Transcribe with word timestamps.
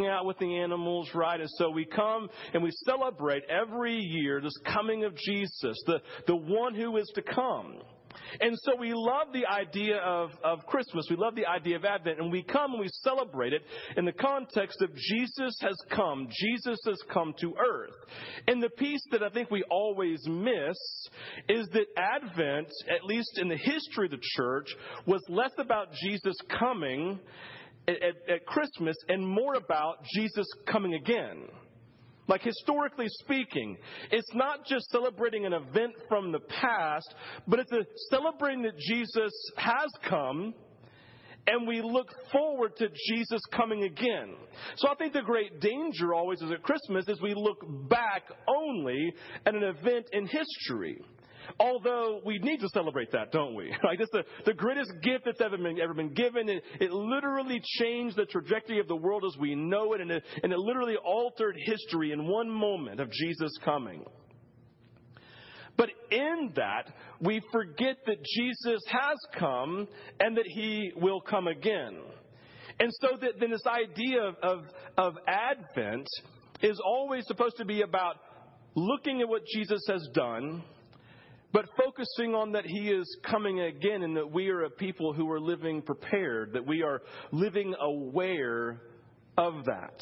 out 0.00 0.24
with 0.24 0.38
the 0.38 0.56
animals, 0.56 1.10
right? 1.14 1.38
And 1.38 1.50
so 1.58 1.70
we 1.70 1.84
come 1.84 2.28
and 2.54 2.62
we 2.62 2.70
celebrate 2.86 3.42
every 3.44 3.96
year 3.96 4.40
this 4.40 4.56
coming 4.64 5.04
of 5.04 5.14
Jesus, 5.16 5.82
the, 5.86 6.00
the 6.26 6.36
one 6.36 6.74
who 6.74 6.96
is 6.96 7.10
to 7.14 7.22
come. 7.22 7.76
And 8.40 8.56
so 8.62 8.72
we 8.78 8.92
love 8.94 9.28
the 9.32 9.46
idea 9.46 9.96
of, 9.98 10.30
of 10.42 10.64
Christmas. 10.66 11.06
We 11.10 11.16
love 11.16 11.34
the 11.34 11.46
idea 11.46 11.76
of 11.76 11.84
Advent. 11.84 12.20
And 12.20 12.32
we 12.32 12.42
come 12.42 12.72
and 12.72 12.80
we 12.80 12.88
celebrate 13.02 13.52
it 13.52 13.62
in 13.96 14.04
the 14.04 14.12
context 14.12 14.80
of 14.80 14.94
Jesus 14.94 15.56
has 15.60 15.76
come. 15.94 16.28
Jesus 16.30 16.78
has 16.86 16.98
come 17.12 17.34
to 17.40 17.54
earth. 17.58 17.94
And 18.46 18.62
the 18.62 18.70
piece 18.70 19.02
that 19.10 19.22
I 19.22 19.30
think 19.30 19.50
we 19.50 19.62
always 19.70 20.20
miss 20.26 20.76
is 21.48 21.68
that 21.72 21.86
Advent, 21.96 22.68
at 22.90 23.04
least 23.04 23.38
in 23.38 23.48
the 23.48 23.56
history 23.56 24.06
of 24.06 24.12
the 24.12 24.20
church, 24.36 24.68
was 25.06 25.22
less 25.28 25.52
about 25.58 25.88
Jesus 26.02 26.36
coming 26.58 27.20
at, 27.88 27.96
at, 28.28 28.46
Christmas 28.46 28.96
and 29.08 29.26
more 29.26 29.54
about 29.54 30.04
Jesus 30.14 30.46
coming 30.66 30.94
again. 30.94 31.48
Like 32.28 32.42
historically 32.42 33.08
speaking, 33.08 33.76
it's 34.10 34.32
not 34.34 34.64
just 34.66 34.88
celebrating 34.90 35.44
an 35.44 35.52
event 35.52 35.92
from 36.08 36.30
the 36.30 36.38
past, 36.38 37.14
but 37.48 37.58
it's 37.58 37.72
a 37.72 37.84
celebrating 38.10 38.62
that 38.62 38.78
Jesus 38.78 39.32
has 39.56 39.90
come 40.08 40.54
and 41.46 41.66
we 41.66 41.82
look 41.82 42.08
forward 42.30 42.76
to 42.76 42.88
Jesus 42.88 43.40
coming 43.52 43.82
again. 43.82 44.34
So 44.76 44.88
I 44.88 44.94
think 44.94 45.12
the 45.12 45.22
great 45.22 45.60
danger 45.60 46.14
always 46.14 46.40
is 46.40 46.50
at 46.52 46.62
Christmas 46.62 47.06
is 47.08 47.20
we 47.20 47.34
look 47.34 47.58
back 47.88 48.22
only 48.46 49.12
at 49.44 49.54
an 49.54 49.64
event 49.64 50.06
in 50.12 50.26
history. 50.26 51.00
Although 51.58 52.20
we 52.24 52.38
need 52.38 52.60
to 52.60 52.68
celebrate 52.68 53.12
that, 53.12 53.32
don't 53.32 53.54
we? 53.54 53.74
Like 53.84 54.00
it's 54.00 54.10
the, 54.12 54.24
the 54.46 54.54
greatest 54.54 54.90
gift 55.02 55.24
that's 55.24 55.40
ever 55.40 55.58
been, 55.58 55.78
ever 55.80 55.94
been 55.94 56.14
given. 56.14 56.48
It, 56.48 56.62
it 56.80 56.92
literally 56.92 57.60
changed 57.78 58.16
the 58.16 58.24
trajectory 58.24 58.78
of 58.80 58.88
the 58.88 58.96
world 58.96 59.24
as 59.26 59.38
we 59.38 59.54
know 59.54 59.92
it, 59.92 60.00
and 60.00 60.10
it, 60.10 60.22
and 60.42 60.52
it 60.52 60.58
literally 60.58 60.96
altered 60.96 61.56
history 61.66 62.12
in 62.12 62.26
one 62.26 62.48
moment 62.48 63.00
of 63.00 63.10
Jesus 63.10 63.52
coming. 63.64 64.04
But 65.76 65.90
in 66.10 66.52
that, 66.56 66.92
we 67.20 67.40
forget 67.50 67.96
that 68.06 68.22
Jesus 68.22 68.82
has 68.88 69.18
come 69.38 69.88
and 70.20 70.36
that 70.36 70.46
he 70.46 70.92
will 70.96 71.20
come 71.20 71.48
again. 71.48 71.98
And 72.78 72.90
so 73.00 73.16
that 73.20 73.40
then 73.40 73.50
this 73.50 73.66
idea 73.66 74.22
of, 74.22 74.34
of, 74.42 74.64
of 74.96 75.14
Advent 75.26 76.06
is 76.62 76.80
always 76.84 77.26
supposed 77.26 77.56
to 77.56 77.64
be 77.64 77.82
about 77.82 78.16
looking 78.74 79.20
at 79.20 79.28
what 79.28 79.42
Jesus 79.46 79.82
has 79.88 80.06
done 80.14 80.62
but 81.52 81.66
focusing 81.76 82.34
on 82.34 82.52
that 82.52 82.64
He 82.64 82.90
is 82.90 83.16
coming 83.28 83.60
again 83.60 84.02
and 84.02 84.16
that 84.16 84.30
we 84.30 84.48
are 84.48 84.62
a 84.62 84.70
people 84.70 85.12
who 85.12 85.30
are 85.30 85.40
living 85.40 85.82
prepared, 85.82 86.54
that 86.54 86.66
we 86.66 86.82
are 86.82 87.02
living 87.30 87.74
aware 87.80 88.80
of 89.36 89.64
that. 89.64 90.00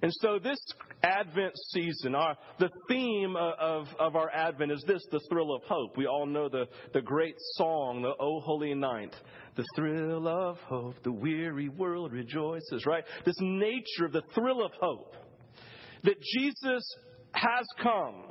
And 0.00 0.12
so 0.20 0.38
this 0.38 0.58
Advent 1.02 1.52
season, 1.72 2.14
our, 2.14 2.36
the 2.58 2.70
theme 2.88 3.36
of, 3.36 3.86
of 3.98 4.16
our 4.16 4.30
Advent 4.30 4.72
is 4.72 4.84
this, 4.86 5.02
the 5.10 5.20
thrill 5.28 5.54
of 5.54 5.62
hope. 5.64 5.96
We 5.96 6.06
all 6.06 6.26
know 6.26 6.48
the, 6.48 6.66
the 6.92 7.00
great 7.00 7.34
song, 7.54 8.02
the 8.02 8.14
O 8.20 8.40
Holy 8.40 8.74
Night. 8.74 9.14
The 9.56 9.64
thrill 9.74 10.28
of 10.28 10.58
hope, 10.58 11.02
the 11.02 11.12
weary 11.12 11.68
world 11.68 12.12
rejoices, 12.12 12.86
right? 12.86 13.02
This 13.24 13.34
nature 13.40 14.04
of 14.04 14.12
the 14.12 14.22
thrill 14.32 14.64
of 14.64 14.70
hope. 14.80 15.16
That 16.04 16.14
Jesus 16.20 16.84
has 17.32 17.66
come. 17.82 18.22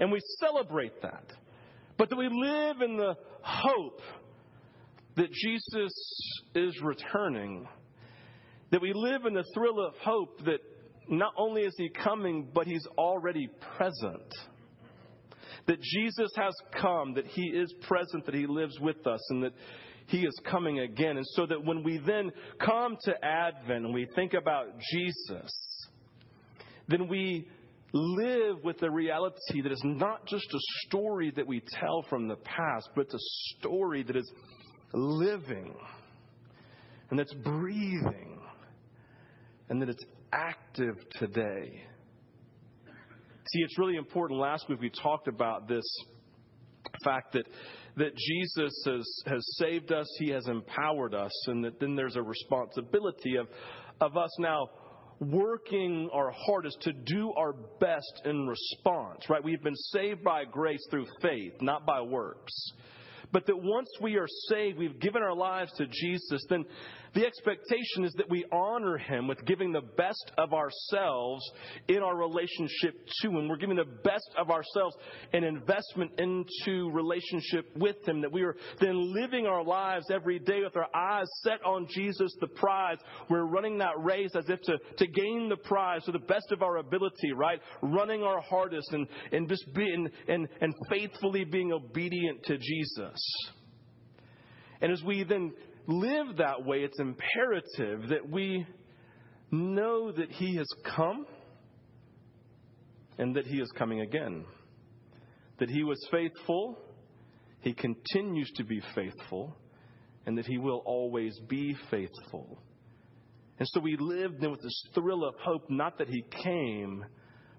And 0.00 0.10
we 0.10 0.18
celebrate 0.40 1.00
that 1.02 1.24
but 2.00 2.08
that 2.08 2.16
we 2.16 2.30
live 2.32 2.80
in 2.80 2.96
the 2.96 3.14
hope 3.42 4.00
that 5.16 5.30
Jesus 5.30 5.92
is 6.54 6.80
returning. 6.82 7.68
That 8.70 8.80
we 8.80 8.94
live 8.94 9.26
in 9.26 9.34
the 9.34 9.44
thrill 9.52 9.86
of 9.86 9.92
hope 10.02 10.42
that 10.46 10.60
not 11.10 11.34
only 11.36 11.60
is 11.60 11.74
he 11.76 11.90
coming, 11.90 12.48
but 12.54 12.66
he's 12.66 12.86
already 12.96 13.50
present. 13.76 14.34
That 15.66 15.78
Jesus 15.82 16.30
has 16.36 16.54
come, 16.80 17.12
that 17.16 17.26
he 17.26 17.48
is 17.48 17.70
present, 17.82 18.24
that 18.24 18.34
he 18.34 18.46
lives 18.46 18.80
with 18.80 19.06
us, 19.06 19.20
and 19.28 19.42
that 19.42 19.52
he 20.06 20.20
is 20.20 20.40
coming 20.50 20.78
again. 20.78 21.18
And 21.18 21.26
so 21.34 21.44
that 21.44 21.62
when 21.62 21.84
we 21.84 21.98
then 21.98 22.30
come 22.64 22.96
to 23.04 23.14
Advent 23.22 23.84
and 23.84 23.92
we 23.92 24.08
think 24.16 24.32
about 24.32 24.68
Jesus, 24.90 25.52
then 26.88 27.08
we 27.08 27.46
live 27.92 28.62
with 28.62 28.78
the 28.78 28.90
reality 28.90 29.62
that 29.62 29.72
it's 29.72 29.84
not 29.84 30.26
just 30.26 30.46
a 30.52 30.58
story 30.86 31.32
that 31.36 31.46
we 31.46 31.62
tell 31.80 32.04
from 32.08 32.28
the 32.28 32.36
past, 32.36 32.88
but 32.94 33.02
it's 33.02 33.14
a 33.14 33.58
story 33.58 34.02
that 34.02 34.16
is 34.16 34.30
living 34.92 35.74
and 37.10 37.18
that's 37.18 37.34
breathing 37.34 38.40
and 39.68 39.82
that 39.82 39.88
it's 39.88 40.04
active 40.32 40.96
today. 41.18 41.82
See, 43.52 43.62
it's 43.62 43.78
really 43.78 43.96
important. 43.96 44.38
Last 44.38 44.68
week 44.68 44.80
we 44.80 44.90
talked 44.90 45.26
about 45.26 45.68
this 45.68 45.84
fact 47.04 47.32
that 47.32 47.46
that 47.96 48.16
Jesus 48.16 48.72
has, 48.86 49.22
has 49.26 49.56
saved 49.58 49.92
us, 49.92 50.06
He 50.18 50.30
has 50.30 50.46
empowered 50.46 51.14
us, 51.14 51.32
and 51.48 51.64
that 51.64 51.80
then 51.80 51.96
there's 51.96 52.16
a 52.16 52.22
responsibility 52.22 53.36
of, 53.36 53.48
of 54.00 54.16
us 54.16 54.30
now 54.38 54.68
working 55.20 56.08
our 56.12 56.32
hardest 56.46 56.80
to 56.82 56.92
do 56.92 57.32
our 57.36 57.52
best 57.78 58.22
in 58.24 58.46
response, 58.46 59.28
right? 59.28 59.44
We've 59.44 59.62
been 59.62 59.76
saved 59.76 60.24
by 60.24 60.44
grace 60.44 60.84
through 60.90 61.06
faith, 61.20 61.54
not 61.60 61.84
by 61.86 62.00
works. 62.00 62.52
But 63.32 63.46
that 63.46 63.56
once 63.56 63.88
we 64.00 64.16
are 64.16 64.26
saved, 64.48 64.78
we've 64.78 64.98
given 64.98 65.22
our 65.22 65.34
lives 65.34 65.72
to 65.76 65.86
Jesus, 65.86 66.44
then 66.48 66.64
the 67.14 67.26
expectation 67.26 68.04
is 68.04 68.12
that 68.14 68.30
we 68.30 68.44
honor 68.52 68.96
Him 68.96 69.26
with 69.26 69.44
giving 69.44 69.72
the 69.72 69.80
best 69.80 70.30
of 70.38 70.52
ourselves 70.52 71.42
in 71.88 71.98
our 71.98 72.16
relationship 72.16 72.94
to 73.22 73.30
Him. 73.30 73.48
We're 73.48 73.56
giving 73.56 73.76
the 73.76 73.98
best 74.04 74.30
of 74.38 74.50
ourselves 74.50 74.96
an 75.32 75.42
investment 75.42 76.12
into 76.18 76.90
relationship 76.90 77.66
with 77.76 77.96
Him. 78.06 78.20
That 78.20 78.32
we 78.32 78.42
are 78.42 78.54
then 78.80 79.12
living 79.14 79.46
our 79.46 79.64
lives 79.64 80.06
every 80.12 80.38
day 80.38 80.60
with 80.62 80.76
our 80.76 80.88
eyes 80.94 81.26
set 81.42 81.64
on 81.64 81.88
Jesus, 81.90 82.32
the 82.40 82.46
prize. 82.46 82.98
We're 83.28 83.46
running 83.46 83.78
that 83.78 83.98
race 83.98 84.30
as 84.36 84.48
if 84.48 84.60
to, 84.62 84.78
to 84.98 85.06
gain 85.06 85.48
the 85.48 85.56
prize 85.56 86.04
to 86.04 86.12
the 86.12 86.18
best 86.18 86.52
of 86.52 86.62
our 86.62 86.76
ability, 86.76 87.32
right? 87.34 87.60
Running 87.82 88.22
our 88.22 88.40
hardest 88.40 88.92
and, 88.92 89.08
and 89.32 89.48
just 89.48 89.64
being 89.74 90.08
and, 90.28 90.48
and 90.60 90.74
faithfully 90.88 91.44
being 91.44 91.72
obedient 91.72 92.44
to 92.44 92.56
Jesus. 92.56 93.20
And 94.80 94.92
as 94.92 95.02
we 95.02 95.24
then 95.24 95.52
live 95.90 96.36
that 96.38 96.64
way, 96.64 96.78
it's 96.78 96.98
imperative 96.98 98.08
that 98.10 98.28
we 98.28 98.66
know 99.50 100.12
that 100.12 100.30
He 100.30 100.56
has 100.56 100.68
come 100.96 101.26
and 103.18 103.36
that 103.36 103.46
He 103.46 103.58
is 103.60 103.70
coming 103.76 104.00
again. 104.00 104.44
That 105.58 105.70
He 105.70 105.82
was 105.82 105.98
faithful, 106.10 106.78
He 107.60 107.74
continues 107.74 108.50
to 108.56 108.64
be 108.64 108.80
faithful, 108.94 109.56
and 110.26 110.38
that 110.38 110.46
He 110.46 110.58
will 110.58 110.82
always 110.84 111.38
be 111.48 111.76
faithful. 111.90 112.62
And 113.58 113.68
so 113.68 113.80
we 113.80 113.96
live 113.98 114.32
with 114.40 114.62
this 114.62 114.84
thrill 114.94 115.24
of 115.24 115.34
hope, 115.38 115.68
not 115.68 115.98
that 115.98 116.08
He 116.08 116.24
came, 116.42 117.04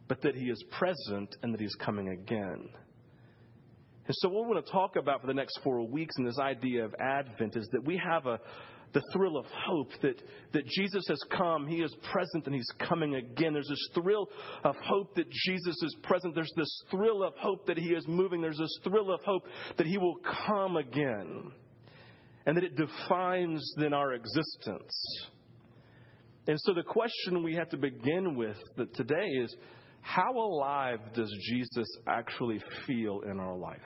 but 0.07 0.21
that 0.23 0.35
He 0.35 0.45
is 0.45 0.63
present 0.71 1.35
and 1.43 1.53
that 1.53 1.61
He's 1.61 1.75
coming 1.75 2.09
again. 2.09 2.69
And 4.11 4.15
so, 4.17 4.27
what 4.27 4.43
we 4.43 4.55
want 4.55 4.65
to 4.65 4.71
talk 4.73 4.97
about 4.97 5.21
for 5.21 5.27
the 5.27 5.33
next 5.33 5.57
four 5.63 5.87
weeks 5.87 6.15
in 6.17 6.25
this 6.25 6.37
idea 6.37 6.83
of 6.83 6.93
Advent 6.99 7.55
is 7.55 7.65
that 7.71 7.85
we 7.85 7.95
have 7.95 8.25
a, 8.25 8.41
the 8.91 9.01
thrill 9.13 9.37
of 9.37 9.45
hope 9.45 9.87
that, 10.01 10.21
that 10.51 10.65
Jesus 10.65 11.05
has 11.07 11.23
come, 11.31 11.65
He 11.65 11.77
is 11.77 11.95
present, 12.11 12.45
and 12.45 12.53
He's 12.53 12.67
coming 12.89 13.15
again. 13.15 13.53
There's 13.53 13.69
this 13.69 13.89
thrill 13.93 14.27
of 14.65 14.75
hope 14.83 15.15
that 15.15 15.29
Jesus 15.29 15.81
is 15.81 15.95
present. 16.03 16.35
There's 16.35 16.51
this 16.57 16.83
thrill 16.91 17.23
of 17.23 17.35
hope 17.37 17.67
that 17.67 17.77
He 17.77 17.91
is 17.93 18.05
moving. 18.05 18.41
There's 18.41 18.57
this 18.57 18.79
thrill 18.83 19.13
of 19.13 19.21
hope 19.21 19.43
that 19.77 19.87
He 19.87 19.97
will 19.97 20.17
come 20.45 20.75
again. 20.75 21.53
And 22.45 22.57
that 22.57 22.65
it 22.65 22.75
defines 22.75 23.63
then 23.77 23.93
our 23.93 24.11
existence. 24.11 24.93
And 26.49 26.59
so 26.59 26.73
the 26.73 26.83
question 26.83 27.43
we 27.43 27.55
have 27.55 27.69
to 27.69 27.77
begin 27.77 28.35
with 28.35 28.57
today 28.93 29.27
is 29.41 29.55
how 30.01 30.33
alive 30.33 30.99
does 31.13 31.33
Jesus 31.49 31.87
actually 32.07 32.61
feel 32.87 33.21
in 33.21 33.39
our 33.39 33.55
life? 33.55 33.79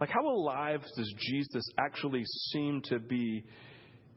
Like, 0.00 0.10
how 0.10 0.26
alive 0.26 0.82
does 0.96 1.14
Jesus 1.18 1.68
actually 1.78 2.24
seem 2.52 2.82
to 2.86 2.98
be 2.98 3.44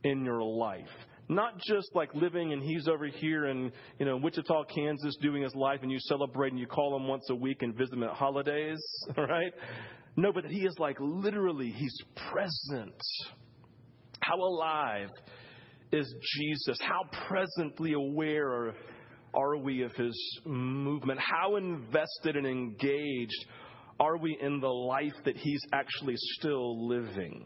in 0.04 0.26
your 0.26 0.44
life? 0.44 0.90
Not 1.30 1.60
just 1.60 1.90
like 1.94 2.14
living 2.14 2.54
and 2.54 2.64
he's 2.64 2.88
over 2.88 3.08
here 3.08 3.48
in, 3.48 3.72
you 4.00 4.06
know, 4.06 4.18
Wichita, 4.18 4.64
Kansas 4.74 5.18
doing 5.22 5.44
his 5.44 5.54
life 5.56 5.80
and 5.82 5.92
you 5.92 6.00
celebrate 6.00 6.52
and 6.52 6.60
you 6.60 6.68
call 6.68 6.96
him 6.96 7.08
once 7.08 7.26
a 7.30 7.36
week 7.36 7.62
and 7.62 7.76
visit 7.76 7.94
him 7.94 8.04
at 8.04 8.12
holidays, 8.12 8.82
right? 9.18 9.52
No, 10.16 10.32
but 10.32 10.46
he 10.46 10.62
is 10.66 10.76
like 10.80 10.98
literally, 11.00 11.70
he's 11.70 11.98
present. 12.32 12.96
How 14.22 14.38
alive 14.38 15.10
is 15.92 16.14
Jesus? 16.38 16.78
How 16.82 17.02
presently 17.28 17.94
aware 17.94 18.74
are 19.34 19.58
we 19.58 19.84
of 19.84 19.94
his 19.94 20.40
movement? 20.46 21.20
How 21.20 21.56
invested 21.56 22.36
and 22.36 22.48
engaged 22.48 23.46
are 24.00 24.18
we 24.18 24.38
in 24.40 24.60
the 24.60 24.68
life 24.68 25.16
that 25.26 25.38
he's 25.38 25.62
actually 25.74 26.16
still 26.38 26.88
living? 26.88 27.46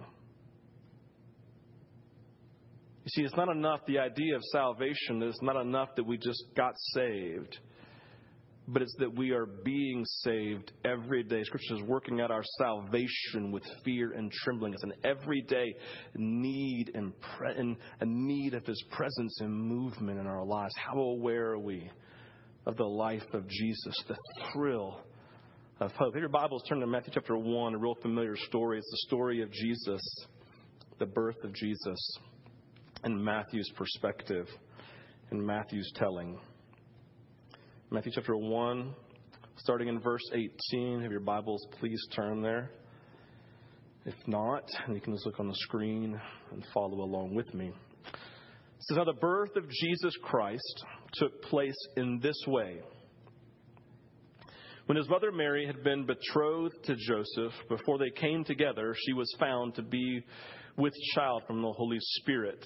You 3.04 3.10
see, 3.10 3.22
it's 3.24 3.36
not 3.36 3.50
enough, 3.50 3.80
the 3.88 4.00
idea 4.00 4.36
of 4.36 4.42
salvation, 4.52 5.24
is 5.24 5.40
not 5.42 5.60
enough 5.60 5.90
that 5.96 6.06
we 6.06 6.18
just 6.18 6.44
got 6.56 6.74
saved, 6.94 7.58
but 8.72 8.82
it's 8.82 8.96
that 9.00 9.18
we 9.18 9.32
are 9.32 9.46
being 9.46 10.06
saved 10.24 10.72
every 10.86 11.24
day. 11.24 11.44
Scripture 11.44 11.76
is 11.76 11.84
working 11.84 12.22
out 12.22 12.32
our 12.32 12.44
salvation 12.58 13.52
with 13.52 13.64
fear 13.84 14.12
and 14.14 14.32
trembling. 14.32 14.74
It's 14.74 14.84
an 14.84 14.94
everyday 15.04 15.76
need 16.16 16.92
and, 16.94 17.14
pre- 17.20 17.76
a 18.00 18.06
need 18.06 18.54
of 18.54 18.66
His 18.66 18.82
presence 18.92 19.40
and 19.42 19.54
movement 19.54 20.20
in 20.20 20.28
our 20.28 20.46
lives. 20.46 20.74
How 20.78 20.98
aware 20.98 21.52
are 21.52 21.60
we 21.60 21.90
of 22.66 22.78
the 22.78 22.86
life 22.86 23.26
of 23.34 23.48
Jesus, 23.48 23.96
the 24.08 24.18
thrill 24.54 25.02
of 25.80 25.92
hope? 25.94 26.16
If 26.16 26.22
your 26.22 26.30
Bibles 26.30 26.64
turn 26.70 26.80
to 26.80 26.88
Matthew 26.88 27.12
chapter 27.14 27.38
1, 27.38 27.76
a 27.76 27.78
real 27.78 27.96
familiar 28.02 28.38
story. 28.38 28.78
It's 28.78 28.92
the 28.92 29.08
story 29.08 29.42
of 29.42 29.52
Jesus, 29.52 30.02
the 30.98 31.08
birth 31.08 31.44
of 31.44 31.54
Jesus 31.54 32.18
in 33.04 33.22
Matthew's 33.22 33.70
perspective, 33.76 34.48
in 35.32 35.46
Matthew's 35.46 35.92
telling. 35.96 36.40
Matthew 37.94 38.14
chapter 38.16 38.38
1, 38.38 38.96
starting 39.58 39.90
in 39.90 40.00
verse 40.00 40.24
18. 40.34 41.02
Have 41.02 41.12
your 41.12 41.20
Bibles, 41.20 41.68
please 41.78 42.02
turn 42.16 42.42
there. 42.42 42.72
If 44.06 44.16
not, 44.28 44.64
you 44.88 45.02
can 45.02 45.12
just 45.12 45.26
look 45.26 45.42
on 45.42 45.50
the 45.50 45.56
screen 45.56 46.18
and 46.54 46.66
follow 46.74 47.02
along 47.02 47.36
with 47.36 47.54
me. 47.54 47.68
It 47.68 48.84
says, 48.88 48.96
Now 48.96 49.04
the 49.04 49.20
birth 49.20 49.58
of 49.58 49.70
Jesus 49.70 50.16
Christ 50.24 50.86
took 51.16 51.42
place 51.42 51.76
in 51.98 52.22
this 52.24 52.42
way. 52.48 52.80
When 54.86 54.96
his 54.96 55.10
mother 55.10 55.34
Mary 55.34 55.68
had 55.68 55.84
been 55.84 56.06
betrothed 56.06 56.82
to 56.86 56.96
Joseph, 56.96 57.52
before 57.68 57.98
they 57.98 58.12
came 58.12 58.46
together, 58.46 58.96
she 59.06 59.12
was 59.12 59.36
found 59.38 59.76
to 59.76 59.82
be 59.82 60.24
with 60.78 60.94
child 61.14 61.44
from 61.46 61.62
the 61.62 61.74
Holy 61.74 62.00
Spirit. 62.00 62.66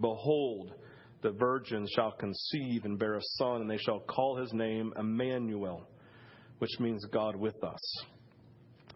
Behold, 0.00 0.72
the 1.22 1.30
virgin 1.30 1.86
shall 1.94 2.12
conceive 2.12 2.84
and 2.84 2.98
bear 2.98 3.14
a 3.14 3.22
son, 3.38 3.60
and 3.60 3.70
they 3.70 3.78
shall 3.78 4.00
call 4.00 4.36
his 4.36 4.52
name 4.52 4.92
Emmanuel, 4.98 5.86
which 6.58 6.80
means 6.80 7.04
God 7.12 7.36
with 7.36 7.62
us. 7.62 8.04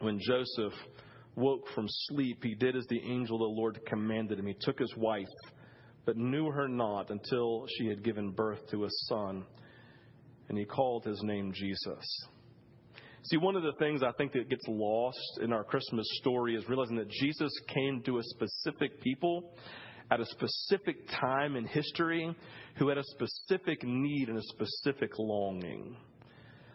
When 0.01 0.19
Joseph 0.21 0.75
woke 1.37 1.69
from 1.75 1.87
sleep, 1.89 2.43
he 2.43 2.55
did 2.55 2.77
as 2.77 2.87
the 2.89 3.01
angel 3.01 3.37
of 3.37 3.41
the 3.41 3.61
Lord 3.61 3.79
commanded 3.87 4.39
him. 4.39 4.47
He 4.47 4.57
took 4.61 4.79
his 4.79 4.95
wife, 4.97 5.27
but 6.05 6.17
knew 6.17 6.51
her 6.51 6.69
not 6.69 7.11
until 7.11 7.67
she 7.77 7.87
had 7.87 8.03
given 8.03 8.31
birth 8.31 8.61
to 8.71 8.85
a 8.85 8.89
son, 9.09 9.45
and 10.49 10.59
he 10.59 10.65
called 10.65 11.05
his 11.05 11.23
name 11.23 11.53
Jesus. 11.53 12.27
See, 13.25 13.39
one 13.39 13.57
of 13.57 13.65
the 13.65 13.73
things 13.81 14.03
I 14.05 14.13
think 14.13 14.33
that 14.33 14.49
gets 14.49 14.65
lost 14.69 15.41
in 15.43 15.53
our 15.53 15.65
Christmas 15.65 16.07
story 16.21 16.55
is 16.55 16.69
realizing 16.69 16.97
that 16.97 17.11
Jesus 17.11 17.53
came 17.75 18.01
to 18.03 18.19
a 18.19 18.23
specific 18.23 19.01
people 19.01 19.53
at 20.11 20.21
a 20.21 20.27
specific 20.27 20.97
time 21.21 21.57
in 21.57 21.67
history 21.67 22.35
who 22.77 22.89
had 22.89 22.99
a 22.99 23.05
specific 23.05 23.83
need 23.83 24.29
and 24.29 24.39
a 24.39 24.43
specific 24.43 25.11
longing. 25.19 25.97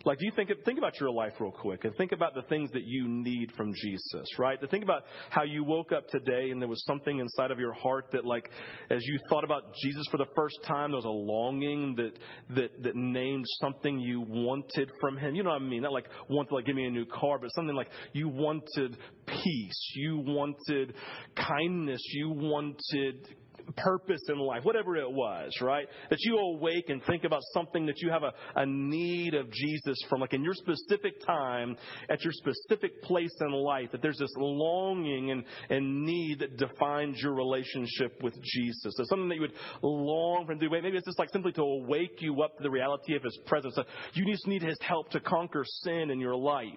Like, 0.03 0.17
do 0.17 0.25
you 0.25 0.31
think, 0.35 0.49
think 0.65 0.77
about 0.77 0.99
your 0.99 1.11
life 1.11 1.33
real 1.39 1.51
quick 1.51 1.85
and 1.85 1.95
think 1.95 2.11
about 2.11 2.33
the 2.33 2.41
things 2.43 2.71
that 2.71 2.83
you 2.85 3.07
need 3.07 3.51
from 3.55 3.73
Jesus, 3.73 4.27
right? 4.39 4.59
To 4.59 4.67
think 4.67 4.83
about 4.83 5.03
how 5.29 5.43
you 5.43 5.63
woke 5.63 5.91
up 5.91 6.07
today 6.07 6.49
and 6.49 6.61
there 6.61 6.69
was 6.69 6.83
something 6.85 7.19
inside 7.19 7.51
of 7.51 7.59
your 7.59 7.73
heart 7.73 8.07
that, 8.13 8.25
like, 8.25 8.49
as 8.89 9.01
you 9.05 9.19
thought 9.29 9.43
about 9.43 9.73
Jesus 9.83 10.05
for 10.09 10.17
the 10.17 10.25
first 10.35 10.57
time, 10.65 10.91
there 10.91 10.97
was 10.97 11.05
a 11.05 11.09
longing 11.09 11.95
that, 11.97 12.17
that, 12.55 12.83
that 12.83 12.95
named 12.95 13.45
something 13.61 13.99
you 13.99 14.21
wanted 14.27 14.91
from 14.99 15.17
Him. 15.17 15.35
You 15.35 15.43
know 15.43 15.51
what 15.51 15.61
I 15.61 15.65
mean? 15.65 15.83
Not 15.83 15.93
like, 15.93 16.07
want 16.29 16.49
to, 16.49 16.55
like, 16.55 16.65
give 16.65 16.75
me 16.75 16.85
a 16.85 16.91
new 16.91 17.05
car, 17.05 17.37
but 17.39 17.49
something 17.55 17.75
like 17.75 17.89
you 18.13 18.27
wanted 18.27 18.97
peace. 19.27 19.91
You 19.95 20.17
wanted 20.25 20.95
kindness. 21.35 22.01
You 22.13 22.29
wanted 22.29 23.27
purpose 23.73 24.21
in 24.29 24.39
life, 24.39 24.63
whatever 24.63 24.95
it 24.97 25.11
was, 25.11 25.51
right? 25.61 25.87
That 26.09 26.19
you 26.21 26.37
awake 26.37 26.89
and 26.89 27.03
think 27.05 27.23
about 27.23 27.41
something 27.53 27.85
that 27.85 27.99
you 27.99 28.09
have 28.09 28.23
a, 28.23 28.33
a 28.55 28.65
need 28.65 29.33
of 29.33 29.51
Jesus 29.51 29.97
from, 30.09 30.21
like 30.21 30.33
in 30.33 30.43
your 30.43 30.53
specific 30.53 31.25
time, 31.25 31.77
at 32.09 32.23
your 32.23 32.33
specific 32.33 33.01
place 33.03 33.35
in 33.41 33.51
life, 33.51 33.91
that 33.91 34.01
there's 34.01 34.17
this 34.17 34.33
longing 34.37 35.31
and, 35.31 35.43
and 35.69 36.03
need 36.05 36.39
that 36.39 36.57
defines 36.57 37.21
your 37.21 37.33
relationship 37.33 38.21
with 38.21 38.33
Jesus. 38.41 38.93
So 38.95 39.03
something 39.05 39.29
that 39.29 39.35
you 39.35 39.41
would 39.41 39.53
long 39.81 40.45
for 40.45 40.53
him 40.53 40.59
to 40.59 40.67
do. 40.67 40.71
Maybe 40.71 40.97
it's 40.97 41.05
just 41.05 41.19
like 41.19 41.29
simply 41.31 41.51
to 41.53 41.61
awake 41.61 42.17
you 42.19 42.41
up 42.41 42.57
to 42.57 42.63
the 42.63 42.69
reality 42.69 43.15
of 43.15 43.23
his 43.23 43.37
presence. 43.45 43.77
You 44.13 44.25
just 44.31 44.47
need 44.47 44.61
his 44.61 44.77
help 44.81 45.09
to 45.11 45.19
conquer 45.19 45.63
sin 45.83 46.09
in 46.11 46.19
your 46.19 46.35
life. 46.35 46.67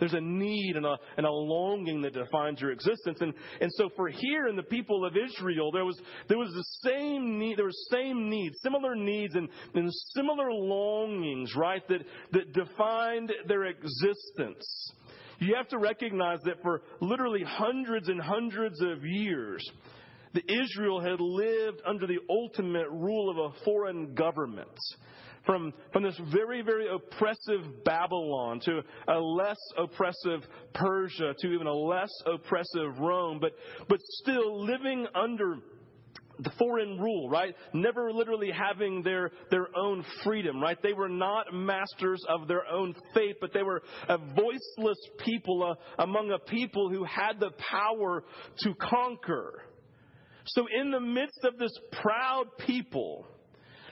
There's 0.00 0.14
a 0.14 0.20
need 0.20 0.76
and 0.76 0.86
a, 0.86 0.96
and 1.16 1.26
a 1.26 1.30
longing 1.30 2.00
that 2.02 2.14
defines 2.14 2.60
your 2.60 2.72
existence. 2.72 3.18
And, 3.20 3.34
and 3.60 3.70
so 3.74 3.90
for 3.94 4.08
here 4.08 4.48
in 4.48 4.56
the 4.56 4.62
people 4.62 5.04
of 5.04 5.14
Israel, 5.16 5.70
there 5.70 5.84
was, 5.84 6.00
there 6.28 6.38
was 6.38 6.52
the 6.52 6.90
same 6.90 7.38
need, 7.38 7.58
there 7.58 7.66
was 7.66 7.88
same 7.92 8.28
needs, 8.28 8.56
similar 8.62 8.96
needs 8.96 9.34
and, 9.34 9.48
and 9.74 9.90
similar 10.14 10.50
longings, 10.50 11.54
right, 11.54 11.86
that, 11.88 12.00
that 12.32 12.52
defined 12.52 13.32
their 13.46 13.66
existence. 13.66 14.92
You 15.38 15.54
have 15.56 15.68
to 15.68 15.78
recognize 15.78 16.40
that 16.44 16.62
for 16.62 16.82
literally 17.00 17.44
hundreds 17.46 18.08
and 18.08 18.20
hundreds 18.20 18.80
of 18.80 19.04
years, 19.04 19.64
the 20.32 20.42
Israel 20.48 21.00
had 21.00 21.20
lived 21.20 21.82
under 21.86 22.06
the 22.06 22.18
ultimate 22.28 22.88
rule 22.90 23.30
of 23.30 23.36
a 23.52 23.64
foreign 23.64 24.14
government 24.14 24.68
from, 25.46 25.72
from 25.92 26.02
this 26.02 26.18
very, 26.32 26.62
very 26.62 26.86
oppressive 26.88 27.84
Babylon 27.84 28.60
to 28.64 28.82
a 29.08 29.18
less 29.18 29.58
oppressive 29.78 30.40
Persia 30.74 31.34
to 31.38 31.48
even 31.48 31.66
a 31.66 31.74
less 31.74 32.10
oppressive 32.26 32.98
Rome, 32.98 33.38
but, 33.40 33.52
but 33.88 34.00
still 34.22 34.64
living 34.64 35.06
under 35.14 35.56
the 36.42 36.50
foreign 36.58 36.98
rule, 36.98 37.28
right? 37.28 37.54
Never 37.72 38.12
literally 38.12 38.50
having 38.50 39.02
their, 39.02 39.30
their 39.50 39.68
own 39.76 40.04
freedom, 40.24 40.60
right? 40.60 40.78
They 40.82 40.92
were 40.92 41.08
not 41.08 41.52
masters 41.52 42.24
of 42.28 42.48
their 42.48 42.66
own 42.66 42.94
fate, 43.14 43.36
but 43.40 43.52
they 43.52 43.62
were 43.62 43.82
a 44.08 44.16
voiceless 44.16 44.98
people 45.18 45.76
among 45.98 46.30
a 46.30 46.38
people 46.38 46.90
who 46.90 47.04
had 47.04 47.38
the 47.38 47.50
power 47.58 48.24
to 48.60 48.74
conquer. 48.74 49.62
So 50.46 50.66
in 50.80 50.90
the 50.90 51.00
midst 51.00 51.44
of 51.44 51.58
this 51.58 51.72
proud 51.92 52.46
people, 52.66 53.26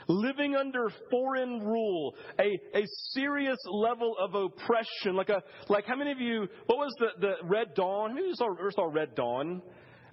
living 0.08 0.56
under 0.56 0.90
foreign 1.10 1.60
rule, 1.60 2.14
a, 2.40 2.58
a 2.74 2.84
serious 3.12 3.58
level 3.70 4.14
of 4.18 4.34
oppression. 4.34 5.14
Like 5.14 5.28
a 5.28 5.42
like 5.68 5.86
how 5.86 5.96
many 5.96 6.10
of 6.12 6.20
you 6.20 6.48
what 6.66 6.78
was 6.78 6.94
the, 6.98 7.08
the 7.20 7.34
Red 7.44 7.74
Dawn? 7.74 8.16
Who 8.16 8.34
saw, 8.34 8.46
saw 8.70 8.88
Red 8.90 9.14
Dawn? 9.14 9.62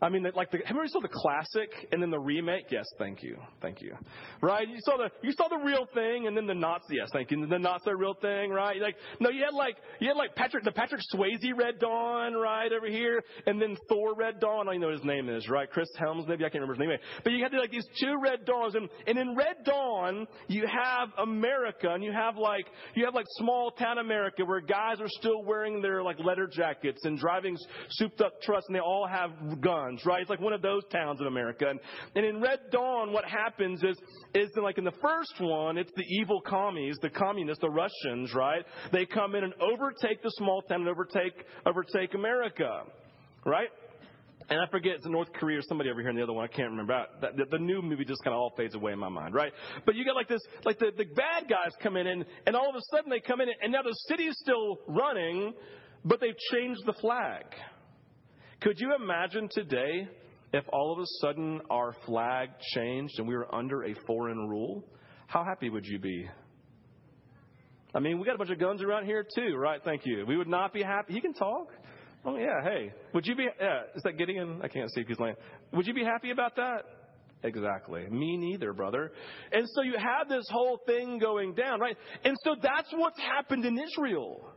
I 0.02 0.10
mean, 0.10 0.28
like 0.36 0.52
the, 0.52 0.60
have 0.66 0.76
you 0.76 0.88
saw 0.88 1.00
the 1.00 1.08
classic 1.08 1.72
and 1.92 2.02
then 2.02 2.12
the 2.12 2.20
remake? 2.20 2.66
Yes, 2.70 2.86
thank 3.00 3.24
you, 3.24 3.38
thank 3.62 3.82
you. 3.82 3.96
Right? 4.42 4.68
You 4.68 4.78
saw 4.80 4.98
the 4.98 5.10
you 5.22 5.32
saw 5.32 5.48
the 5.48 5.64
real 5.64 5.88
thing 5.94 6.28
and 6.28 6.36
then 6.36 6.48
the 6.48 6.54
Nazi. 6.54 6.96
Yes, 6.98 7.10
thank 7.14 7.32
you. 7.32 7.42
And 7.42 7.52
the 7.52 7.60
not 7.60 7.82
so 7.84 7.92
real 7.92 8.14
thing, 8.22 8.50
right? 8.50 8.80
Like 8.82 8.96
no, 9.20 9.30
you 9.30 9.44
had 9.44 9.54
like 9.54 9.78
you 10.00 10.10
had 10.10 10.18
like 10.18 10.36
Patrick 10.36 10.64
the 10.64 10.72
Patrick 10.72 11.02
Swayze 11.14 11.58
Red 11.58 11.80
Dawn, 11.80 12.34
right 12.34 12.72
over 12.72 12.88
here, 12.88 13.24
and 13.46 13.62
then 13.62 13.78
Thor 13.88 14.16
Red 14.16 14.40
Dawn. 14.40 14.68
I 14.68 14.74
don't 14.74 14.76
even 14.76 14.82
know 14.82 14.88
what 14.88 14.98
his 14.98 15.06
name 15.06 15.30
is, 15.30 15.50
right? 15.50 15.70
Chris 15.70 15.90
Helms, 15.98 16.26
maybe 16.28 16.44
I 16.44 16.50
can't 16.50 16.62
remember 16.62 16.74
his 16.74 16.80
name. 16.80 16.98
But 17.24 17.34
you 17.34 17.44
had 17.44 17.54
like 17.54 17.72
these 17.72 17.88
two 18.00 18.18
Red 18.22 18.46
Dawns, 18.46 18.76
and 18.76 18.90
and 19.08 19.18
in 19.18 19.36
Red 19.36 19.64
Dawn 19.64 20.28
you 20.48 20.68
have 20.68 21.10
America, 21.18 21.90
and 21.90 22.04
you 22.04 22.12
have 22.12 22.38
like 22.38 22.68
you 22.96 23.06
have 23.06 23.14
like 23.14 23.28
small 23.38 23.72
town 23.72 23.98
America 23.98 24.44
where 24.44 24.60
guys 24.60 25.00
are 25.00 25.10
still 25.10 25.44
wearing 25.44 25.82
their 25.82 26.04
like 26.04 26.20
leather 26.20 26.48
jackets 26.48 27.06
and 27.06 27.18
driving 27.18 27.58
souped 27.92 28.22
up 28.22 28.42
trucks, 28.42 28.66
and 28.68 28.76
they 28.76 28.82
all 28.82 29.08
have 29.08 29.32
guns 29.62 29.95
right? 30.06 30.22
It's 30.22 30.30
like 30.30 30.42
one 30.42 30.54
of 30.54 30.62
those 30.62 30.84
towns 30.92 31.22
in 31.22 31.28
America. 31.28 31.66
And, 31.70 31.80
and 32.16 32.26
in 32.26 32.42
Red 32.42 32.60
Dawn, 32.72 33.12
what 33.12 33.26
happens 33.26 33.84
is, 33.84 33.98
is 34.34 34.50
like 34.62 34.78
in 34.78 34.84
the 34.84 34.94
first 35.02 35.36
one, 35.40 35.78
it's 35.78 35.92
the 35.96 36.06
evil 36.22 36.42
commies, 36.42 36.98
the 37.02 37.10
communists, 37.10 37.62
the 37.62 37.70
Russians, 37.70 38.34
right? 38.34 38.66
They 38.92 39.06
come 39.06 39.36
in 39.36 39.44
and 39.44 39.54
overtake 39.62 40.24
the 40.24 40.32
small 40.32 40.62
town 40.64 40.82
and 40.82 40.90
overtake, 40.90 41.46
overtake 41.66 42.14
America, 42.14 42.84
right? 43.46 43.70
And 44.50 44.60
I 44.60 44.68
forget 44.70 44.94
it's 44.96 45.08
North 45.08 45.34
Korea 45.34 45.60
or 45.60 45.62
somebody 45.64 45.90
over 45.90 46.02
here 46.02 46.12
in 46.12 46.16
the 46.16 46.22
other 46.22 46.34
one. 46.34 46.46
I 46.46 46.56
can't 46.56 46.70
remember. 46.70 47.06
The, 47.20 47.46
the, 47.50 47.58
new 47.58 47.82
movie 47.82 48.06
just 48.06 48.24
kind 48.24 48.34
of 48.34 48.40
all 48.40 48.54
fades 48.56 48.76
away 48.76 48.92
in 48.92 49.00
my 49.00 49.10
mind, 49.10 49.34
right? 49.34 49.52
But 49.86 49.96
you 49.96 50.06
got 50.06 50.16
like 50.16 50.28
this, 50.28 50.42
like 50.64 50.78
the, 50.78 50.92
the 50.96 51.06
bad 51.16 51.50
guys 51.50 51.72
come 51.82 51.98
in 51.98 52.06
and, 52.06 52.26
and 52.46 52.56
all 52.56 52.70
of 52.70 52.76
a 52.76 52.82
sudden 52.96 53.10
they 53.10 53.20
come 53.20 53.42
in 53.42 53.50
and 53.62 53.72
now 53.72 53.82
the 53.82 53.96
city's 54.08 54.36
still 54.40 54.78
running, 54.88 55.54
but 56.04 56.20
they've 56.20 56.38
changed 56.54 56.82
the 56.86 56.94
flag. 57.02 57.46
Could 58.62 58.80
you 58.80 58.96
imagine 58.96 59.50
today 59.52 60.08
if 60.54 60.64
all 60.72 60.94
of 60.94 61.00
a 61.00 61.06
sudden 61.22 61.62
our 61.70 61.94
flag 62.06 62.50
changed 62.74 63.20
and 63.20 63.28
we 63.28 63.36
were 63.36 63.54
under 63.54 63.84
a 63.84 63.94
foreign 64.08 64.48
rule? 64.48 64.84
How 65.28 65.44
happy 65.44 65.70
would 65.70 65.86
you 65.86 66.00
be? 66.00 66.28
I 67.94 68.00
mean, 68.00 68.20
we 68.20 68.26
got 68.26 68.36
a 68.36 68.38
bunch 68.38 68.52
of 68.52 68.60
guns 68.60 68.82
around 68.82 69.06
here 69.06 69.26
too, 69.36 69.56
right? 69.56 69.82
Thank 69.84 70.06
you. 70.06 70.26
We 70.28 70.38
would 70.38 70.48
not 70.48 70.74
be 70.74 70.84
happy. 70.84 71.14
He 71.14 71.22
can 71.22 71.34
talk. 71.34 71.68
Oh 72.26 72.38
yeah, 72.38 72.64
hey. 72.64 72.92
Would 73.14 73.26
you 73.28 73.36
be? 73.36 73.48
Yeah, 73.60 73.82
is 73.96 74.02
that 74.04 74.18
Gideon? 74.18 74.62
I 74.64 74.68
can't 74.68 74.92
see 74.92 75.02
if 75.02 75.08
he's 75.08 75.20
laying. 75.20 75.36
Would 75.74 75.86
you 75.86 75.94
be 75.94 76.04
happy 76.04 76.32
about 76.32 76.56
that? 76.56 76.84
Exactly. 77.44 78.08
Me 78.10 78.38
neither, 78.38 78.74
brother. 78.74 79.12
And 79.52 79.66
so 79.76 79.84
you 79.84 79.96
have 79.98 80.28
this 80.28 80.46
whole 80.50 80.80
thing 80.88 81.20
going 81.20 81.54
down, 81.54 81.80
right? 81.80 81.96
And 82.24 82.36
so 82.44 82.56
that's 82.62 82.92
what's 82.96 83.20
happened 83.20 83.66
in 83.66 83.78
Israel. 83.78 84.50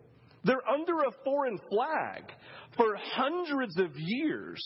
They're 0.45 0.67
under 0.67 0.95
a 1.01 1.13
foreign 1.25 1.59
flag 1.69 2.33
for 2.77 2.97
hundreds 2.97 3.79
of 3.79 3.91
years. 3.97 4.63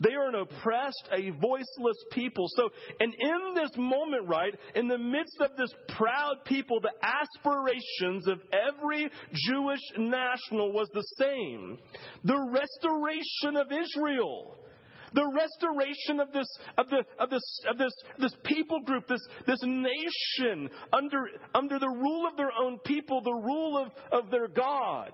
They 0.00 0.14
are 0.14 0.28
an 0.28 0.34
oppressed, 0.34 1.08
a 1.12 1.30
voiceless 1.30 2.04
people. 2.12 2.46
So, 2.54 2.70
and 3.00 3.14
in 3.14 3.54
this 3.54 3.70
moment, 3.76 4.28
right, 4.28 4.54
in 4.74 4.88
the 4.88 4.98
midst 4.98 5.40
of 5.40 5.56
this 5.56 5.72
proud 5.88 6.36
people, 6.44 6.80
the 6.80 6.92
aspirations 7.02 8.28
of 8.28 8.40
every 8.52 9.10
Jewish 9.32 9.80
national 9.96 10.72
was 10.72 10.88
the 10.92 11.06
same. 11.18 11.78
The 12.24 12.38
restoration 12.52 13.56
of 13.56 13.72
Israel 13.72 14.56
the 15.14 15.26
restoration 15.26 16.20
of 16.20 16.32
this 16.32 16.46
of 16.76 16.88
the 16.90 17.04
of 17.18 17.30
this 17.30 17.60
of 17.68 17.78
this 17.78 17.92
this 18.18 18.34
people 18.44 18.80
group, 18.80 19.08
this 19.08 19.26
this 19.46 19.60
nation 19.62 20.68
under 20.92 21.28
under 21.54 21.78
the 21.78 21.88
rule 21.88 22.26
of 22.26 22.36
their 22.36 22.52
own 22.52 22.78
people, 22.84 23.22
the 23.22 23.32
rule 23.32 23.78
of, 23.78 23.92
of 24.12 24.30
their 24.30 24.48
God. 24.48 25.12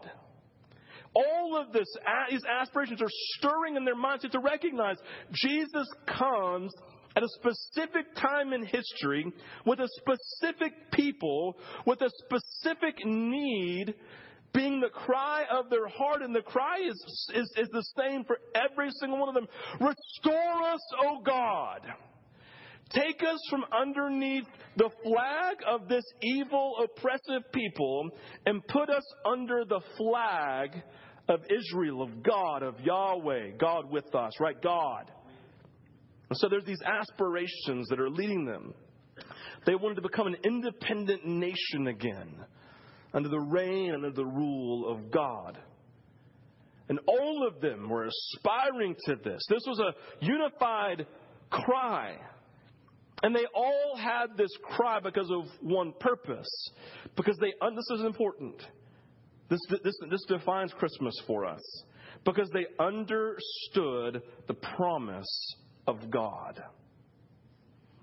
All 1.14 1.56
of 1.60 1.72
this, 1.72 1.86
these 2.30 2.42
aspirations 2.44 3.00
are 3.00 3.10
stirring 3.36 3.76
in 3.76 3.84
their 3.84 3.96
minds 3.96 4.26
to 4.28 4.38
recognize 4.40 4.96
Jesus 5.32 5.86
comes 6.06 6.72
at 7.16 7.22
a 7.22 7.28
specific 7.28 8.14
time 8.16 8.52
in 8.52 8.64
history 8.64 9.32
with 9.64 9.78
a 9.78 9.88
specific 9.98 10.72
people, 10.92 11.56
with 11.86 12.00
a 12.00 12.10
specific 12.24 13.04
need 13.04 13.94
being 14.52 14.80
the 14.80 14.88
cry 14.88 15.44
of 15.50 15.68
their 15.68 15.88
heart, 15.88 16.22
and 16.22 16.34
the 16.34 16.40
cry 16.40 16.78
is, 16.78 17.30
is, 17.34 17.52
is 17.56 17.68
the 17.72 17.84
same 17.98 18.24
for 18.24 18.38
every 18.54 18.90
single 19.00 19.18
one 19.18 19.28
of 19.28 19.34
them. 19.34 19.48
Restore 19.80 20.62
us, 20.72 20.80
O 21.04 21.20
God. 21.24 21.80
Take 22.90 23.22
us 23.22 23.38
from 23.50 23.64
underneath 23.72 24.44
the 24.76 24.90
flag 25.02 25.56
of 25.66 25.88
this 25.88 26.04
evil, 26.22 26.74
oppressive 26.82 27.50
people 27.52 28.10
and 28.46 28.66
put 28.68 28.90
us 28.90 29.04
under 29.24 29.64
the 29.64 29.80
flag 29.96 30.82
of 31.28 31.40
Israel, 31.50 32.02
of 32.02 32.22
God, 32.22 32.62
of 32.62 32.78
Yahweh, 32.80 33.52
God 33.58 33.90
with 33.90 34.14
us, 34.14 34.32
right? 34.40 34.60
God. 34.62 35.10
And 36.28 36.38
so 36.38 36.48
there's 36.48 36.64
these 36.64 36.82
aspirations 36.84 37.88
that 37.88 37.98
are 38.00 38.10
leading 38.10 38.44
them. 38.44 38.74
They 39.66 39.74
wanted 39.74 39.96
to 39.96 40.02
become 40.02 40.26
an 40.26 40.36
independent 40.44 41.24
nation 41.24 41.86
again 41.88 42.44
under 43.14 43.28
the 43.28 43.40
reign, 43.40 43.94
and 43.94 44.04
under 44.04 44.10
the 44.10 44.26
rule 44.26 44.90
of 44.90 45.10
God. 45.10 45.56
And 46.88 46.98
all 47.06 47.46
of 47.46 47.60
them 47.60 47.88
were 47.88 48.06
aspiring 48.06 48.96
to 49.06 49.14
this. 49.24 49.40
This 49.48 49.62
was 49.66 49.78
a 49.78 50.24
unified 50.24 51.06
cry. 51.48 52.18
And 53.22 53.34
they 53.34 53.46
all 53.54 53.96
had 53.96 54.36
this 54.36 54.50
cry 54.62 55.00
because 55.00 55.30
of 55.30 55.44
one 55.60 55.92
purpose. 56.00 56.70
Because 57.16 57.36
they, 57.38 57.52
uh, 57.60 57.70
this 57.70 57.98
is 57.98 58.04
important. 58.04 58.56
This, 59.48 59.60
this, 59.82 59.94
this 60.10 60.24
defines 60.28 60.72
Christmas 60.72 61.14
for 61.26 61.46
us. 61.46 61.62
Because 62.24 62.50
they 62.52 62.66
understood 62.82 64.22
the 64.48 64.54
promise 64.76 65.56
of 65.86 66.10
God. 66.10 66.62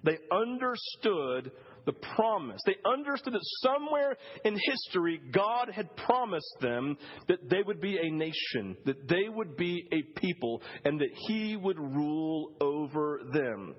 They 0.04 0.18
understood 0.32 1.52
the 1.86 1.94
promise. 1.94 2.62
They 2.66 2.76
understood 2.86 3.34
that 3.34 3.42
somewhere 3.62 4.16
in 4.46 4.58
history, 4.70 5.20
God 5.32 5.70
had 5.72 5.96
promised 5.96 6.56
them 6.60 6.98
that 7.28 7.50
they 7.50 7.62
would 7.66 7.82
be 7.82 7.98
a 7.98 8.12
nation, 8.12 8.78
that 8.86 9.08
they 9.08 9.30
would 9.30 9.58
be 9.58 9.88
a 9.92 10.20
people, 10.20 10.62
and 10.86 11.00
that 11.00 11.12
He 11.28 11.56
would 11.56 11.80
rule 11.80 12.54
over 12.62 13.22
them. 13.34 13.76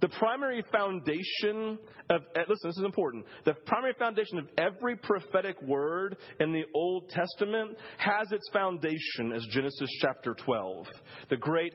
The 0.00 0.08
primary 0.08 0.62
foundation 0.70 1.78
of, 2.08 2.22
eh, 2.36 2.44
listen, 2.48 2.68
this 2.68 2.78
is 2.78 2.84
important. 2.84 3.26
The 3.44 3.54
primary 3.66 3.94
foundation 3.98 4.38
of 4.38 4.48
every 4.56 4.96
prophetic 4.96 5.60
word 5.62 6.16
in 6.38 6.52
the 6.52 6.64
Old 6.74 7.08
Testament 7.10 7.76
has 7.98 8.30
its 8.30 8.48
foundation 8.52 9.32
as 9.34 9.44
Genesis 9.50 9.90
chapter 10.00 10.34
12. 10.34 10.86
The 11.30 11.36
great 11.36 11.74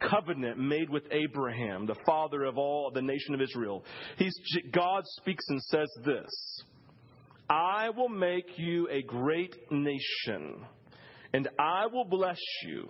covenant 0.00 0.58
made 0.58 0.90
with 0.90 1.04
Abraham, 1.12 1.86
the 1.86 1.96
father 2.04 2.44
of 2.44 2.58
all 2.58 2.90
the 2.92 3.02
nation 3.02 3.34
of 3.34 3.40
Israel. 3.40 3.84
He's, 4.16 4.34
God 4.72 5.02
speaks 5.20 5.44
and 5.48 5.62
says 5.62 5.88
this 6.04 6.62
I 7.48 7.90
will 7.90 8.08
make 8.08 8.46
you 8.56 8.88
a 8.90 9.02
great 9.02 9.54
nation, 9.70 10.64
and 11.32 11.48
I 11.58 11.86
will 11.86 12.06
bless 12.06 12.40
you 12.66 12.88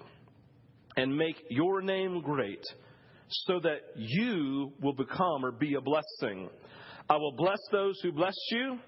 and 0.96 1.16
make 1.16 1.36
your 1.50 1.82
name 1.82 2.20
great, 2.22 2.62
so 3.46 3.60
that 3.60 3.80
you 3.96 4.72
will 4.80 4.94
become 4.94 5.44
or 5.44 5.52
be 5.52 5.74
a 5.74 5.80
blessing. 5.80 6.48
I 7.08 7.16
will 7.16 7.32
bless 7.36 7.60
those 7.70 7.98
who 8.02 8.12
bless 8.12 8.36
you 8.50 8.78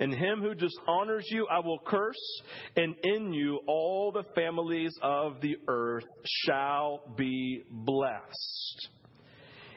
and 0.00 0.14
him 0.14 0.40
who 0.40 0.54
dishonors 0.54 1.26
you 1.30 1.46
I 1.50 1.60
will 1.60 1.78
curse, 1.86 2.42
and 2.76 2.94
in 3.04 3.32
you 3.32 3.60
all 3.66 4.10
the 4.12 4.24
families 4.34 4.92
of 5.02 5.40
the 5.42 5.56
earth 5.68 6.06
shall 6.24 7.02
be 7.16 7.62
blessed. 7.70 8.88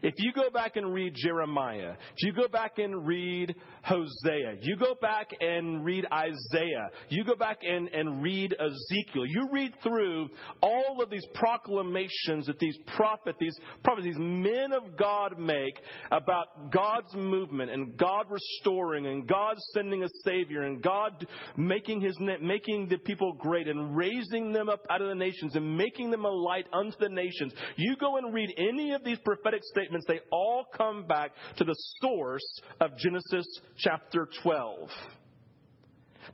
If 0.03 0.15
you 0.17 0.33
go 0.33 0.49
back 0.49 0.75
and 0.75 0.93
read 0.93 1.13
Jeremiah, 1.15 1.93
if 2.17 2.27
you 2.27 2.33
go 2.33 2.49
back 2.49 2.77
and 2.77 3.07
read 3.07 3.55
Hosea, 3.83 4.57
you 4.59 4.75
go 4.75 4.95
back 5.01 5.29
and 5.39 5.85
read 5.85 6.05
Isaiah, 6.11 6.89
you 7.07 7.23
go 7.23 7.35
back 7.35 7.59
and, 7.63 7.87
and 7.87 8.21
read 8.21 8.53
Ezekiel, 8.53 9.25
you 9.25 9.47
read 9.49 9.73
through 9.81 10.27
all 10.61 11.01
of 11.01 11.09
these 11.09 11.25
proclamations 11.33 12.47
that 12.47 12.59
these 12.59 12.77
prophets, 12.97 13.37
these 13.39 13.57
prophets, 13.85 14.05
these 14.05 14.17
men 14.17 14.73
of 14.73 14.97
God 14.97 15.39
make 15.39 15.79
about 16.11 16.69
God's 16.69 17.13
movement 17.15 17.71
and 17.71 17.95
God 17.95 18.25
restoring 18.29 19.07
and 19.07 19.25
God 19.25 19.55
sending 19.73 20.03
a 20.03 20.09
Savior 20.25 20.63
and 20.63 20.83
God 20.83 21.25
making 21.55 22.01
his 22.01 22.17
making 22.41 22.89
the 22.89 22.97
people 22.97 23.31
great 23.39 23.69
and 23.69 23.95
raising 23.95 24.51
them 24.51 24.67
up 24.67 24.85
out 24.89 25.01
of 25.01 25.07
the 25.07 25.15
nations 25.15 25.55
and 25.55 25.77
making 25.77 26.11
them 26.11 26.25
a 26.25 26.29
light 26.29 26.67
unto 26.73 26.97
the 26.99 27.07
nations. 27.07 27.53
You 27.77 27.95
go 27.95 28.17
and 28.17 28.33
read 28.33 28.53
any 28.57 28.91
of 28.91 29.05
these 29.05 29.19
prophetic 29.19 29.63
statements 29.63 29.92
statements, 30.01 30.07
they 30.07 30.27
all 30.31 30.65
come 30.75 31.05
back 31.05 31.31
to 31.57 31.63
the 31.63 31.75
source 32.01 32.61
of 32.79 32.97
Genesis 32.97 33.45
chapter 33.77 34.27
12. 34.41 34.89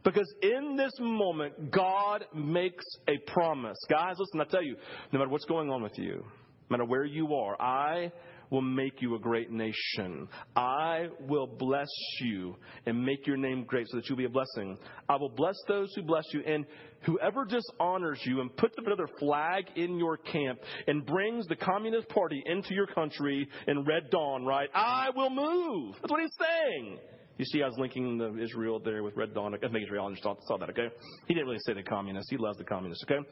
Because 0.04 0.32
in 0.42 0.76
this 0.78 0.94
moment, 1.00 1.72
God 1.72 2.26
makes 2.34 2.86
a 3.08 3.18
promise. 3.32 3.78
Guys, 3.90 4.16
listen, 4.20 4.40
I 4.40 4.46
tell 4.46 4.64
you, 4.64 4.76
no 5.12 5.20
matter 5.20 5.32
what's 5.32 5.46
going 5.46 5.70
on 5.70 5.82
with 5.82 5.98
you, 5.98 6.24
no 6.70 6.78
matter 6.78 6.86
where 6.86 7.06
you 7.06 7.34
are, 7.34 7.60
I 7.62 8.12
will 8.50 8.62
make 8.62 9.02
you 9.02 9.16
a 9.16 9.20
great 9.20 9.52
nation. 9.52 10.28
I 10.56 11.08
will 11.28 11.48
bless 11.48 11.90
you 12.22 12.56
and 12.86 13.06
make 13.06 13.28
your 13.28 13.38
name 13.38 13.64
great 13.66 13.88
so 13.90 13.98
that 13.98 14.08
you'll 14.08 14.18
be 14.18 14.26
a 14.26 14.30
blessing. 14.30 14.78
I 15.08 15.16
will 15.16 15.30
bless 15.30 15.56
those 15.68 15.92
who 15.96 16.02
bless 16.04 16.26
you, 16.34 16.42
and 16.46 16.66
whoever 17.04 17.46
dishonors 17.46 18.20
you 18.26 18.42
and 18.42 18.56
puts 18.58 18.76
another 18.78 19.08
flag 19.20 19.66
in 19.76 19.98
your 19.98 20.18
camp 20.18 20.60
and 20.88 21.06
brings 21.06 21.48
the 21.48 21.56
Communist 21.56 22.10
Party 22.10 22.42
into 22.46 22.74
your 22.74 22.88
country 22.88 23.48
in 23.68 23.86
Red 23.86 24.10
Dawn, 24.10 24.46
right? 24.46 24.70
I 24.74 25.10
will 25.16 25.30
move. 25.30 25.96
That's 26.02 26.12
what 26.12 26.22
he's 26.22 26.38
saying. 26.40 27.00
You 27.38 27.46
see, 27.46 27.64
I 27.64 27.68
was 27.68 27.78
linking 27.78 28.18
the 28.18 28.38
Israel 28.38 28.82
there 28.84 29.02
with 29.02 29.16
Red 29.16 29.34
Dawn. 29.34 29.56
I 29.56 29.58
think 29.60 29.84
Israel 29.86 30.14
saw, 30.22 30.36
saw 30.46 30.58
that, 30.58 30.70
okay? 30.72 30.90
He 31.26 31.34
didn't 31.34 31.48
really 31.48 31.60
say 31.66 31.74
the 31.74 31.84
communists. 31.84 32.30
He 32.30 32.36
loves 32.36 32.58
the 32.58 32.66
communists, 32.66 33.06
okay? 33.10 33.26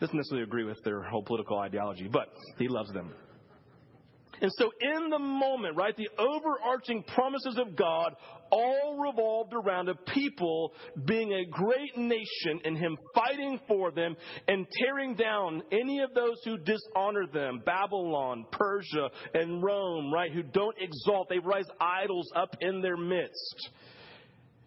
Doesn't 0.00 0.16
necessarily 0.16 0.44
agree 0.44 0.64
with 0.64 0.82
their 0.82 1.02
whole 1.02 1.22
political 1.22 1.58
ideology, 1.58 2.08
but 2.10 2.28
he 2.58 2.68
loves 2.68 2.90
them. 2.92 3.12
And 4.42 4.50
so, 4.58 4.72
in 4.80 5.08
the 5.08 5.20
moment, 5.20 5.76
right, 5.76 5.96
the 5.96 6.08
overarching 6.18 7.04
promises 7.04 7.56
of 7.58 7.76
God 7.76 8.12
all 8.50 8.98
revolved 8.98 9.54
around 9.54 9.88
a 9.88 9.94
people 9.94 10.72
being 11.06 11.32
a 11.32 11.46
great 11.46 11.96
nation 11.96 12.60
and 12.64 12.76
Him 12.76 12.98
fighting 13.14 13.60
for 13.68 13.92
them 13.92 14.16
and 14.48 14.66
tearing 14.80 15.14
down 15.14 15.62
any 15.70 16.00
of 16.00 16.12
those 16.12 16.38
who 16.44 16.58
dishonor 16.58 17.28
them 17.32 17.62
Babylon, 17.64 18.44
Persia, 18.50 19.10
and 19.32 19.62
Rome, 19.62 20.12
right, 20.12 20.32
who 20.32 20.42
don't 20.42 20.76
exalt. 20.80 21.28
They 21.28 21.38
rise 21.38 21.68
idols 21.80 22.28
up 22.34 22.56
in 22.60 22.82
their 22.82 22.96
midst. 22.96 23.70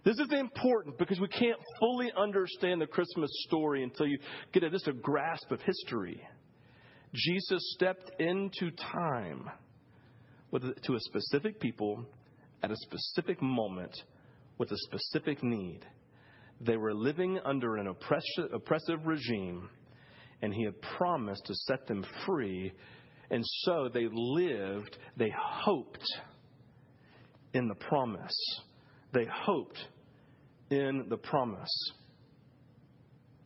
This 0.05 0.19
is 0.19 0.31
important 0.31 0.97
because 0.97 1.19
we 1.19 1.27
can't 1.27 1.59
fully 1.81 2.13
understand 2.15 2.79
the 2.79 2.87
Christmas 2.87 3.29
story 3.47 3.83
until 3.83 4.07
you 4.07 4.19
get 4.53 4.63
a, 4.63 4.69
just 4.69 4.87
a 4.87 4.93
grasp 4.93 5.51
of 5.51 5.59
history. 5.61 6.21
Jesus 7.13 7.73
stepped 7.73 8.11
into 8.21 8.71
time 8.93 9.49
to 10.59 10.95
a 10.95 10.99
specific 10.99 11.59
people 11.59 12.05
at 12.63 12.71
a 12.71 12.75
specific 12.77 13.41
moment 13.41 13.95
with 14.57 14.71
a 14.71 14.77
specific 14.77 15.43
need. 15.43 15.81
They 16.61 16.77
were 16.77 16.93
living 16.93 17.39
under 17.43 17.75
an 17.75 17.87
oppressive 17.87 19.05
regime, 19.05 19.69
and 20.41 20.53
he 20.53 20.63
had 20.63 20.81
promised 20.97 21.45
to 21.45 21.53
set 21.53 21.87
them 21.87 22.05
free 22.25 22.71
And 23.29 23.43
so 23.63 23.89
they 23.93 24.07
lived, 24.11 24.97
they 25.17 25.33
hoped 25.37 26.05
in 27.53 27.67
the 27.67 27.75
promise. 27.75 28.35
They 29.13 29.25
hoped 29.25 29.79
in 30.69 31.05
the 31.09 31.17
promise. 31.17 31.91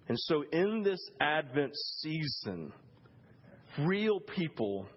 And 0.08 0.18
so, 0.20 0.44
in 0.52 0.82
this 0.84 1.00
Advent 1.22 1.72
season, 2.02 2.74
real 3.80 4.20
people 4.20 4.88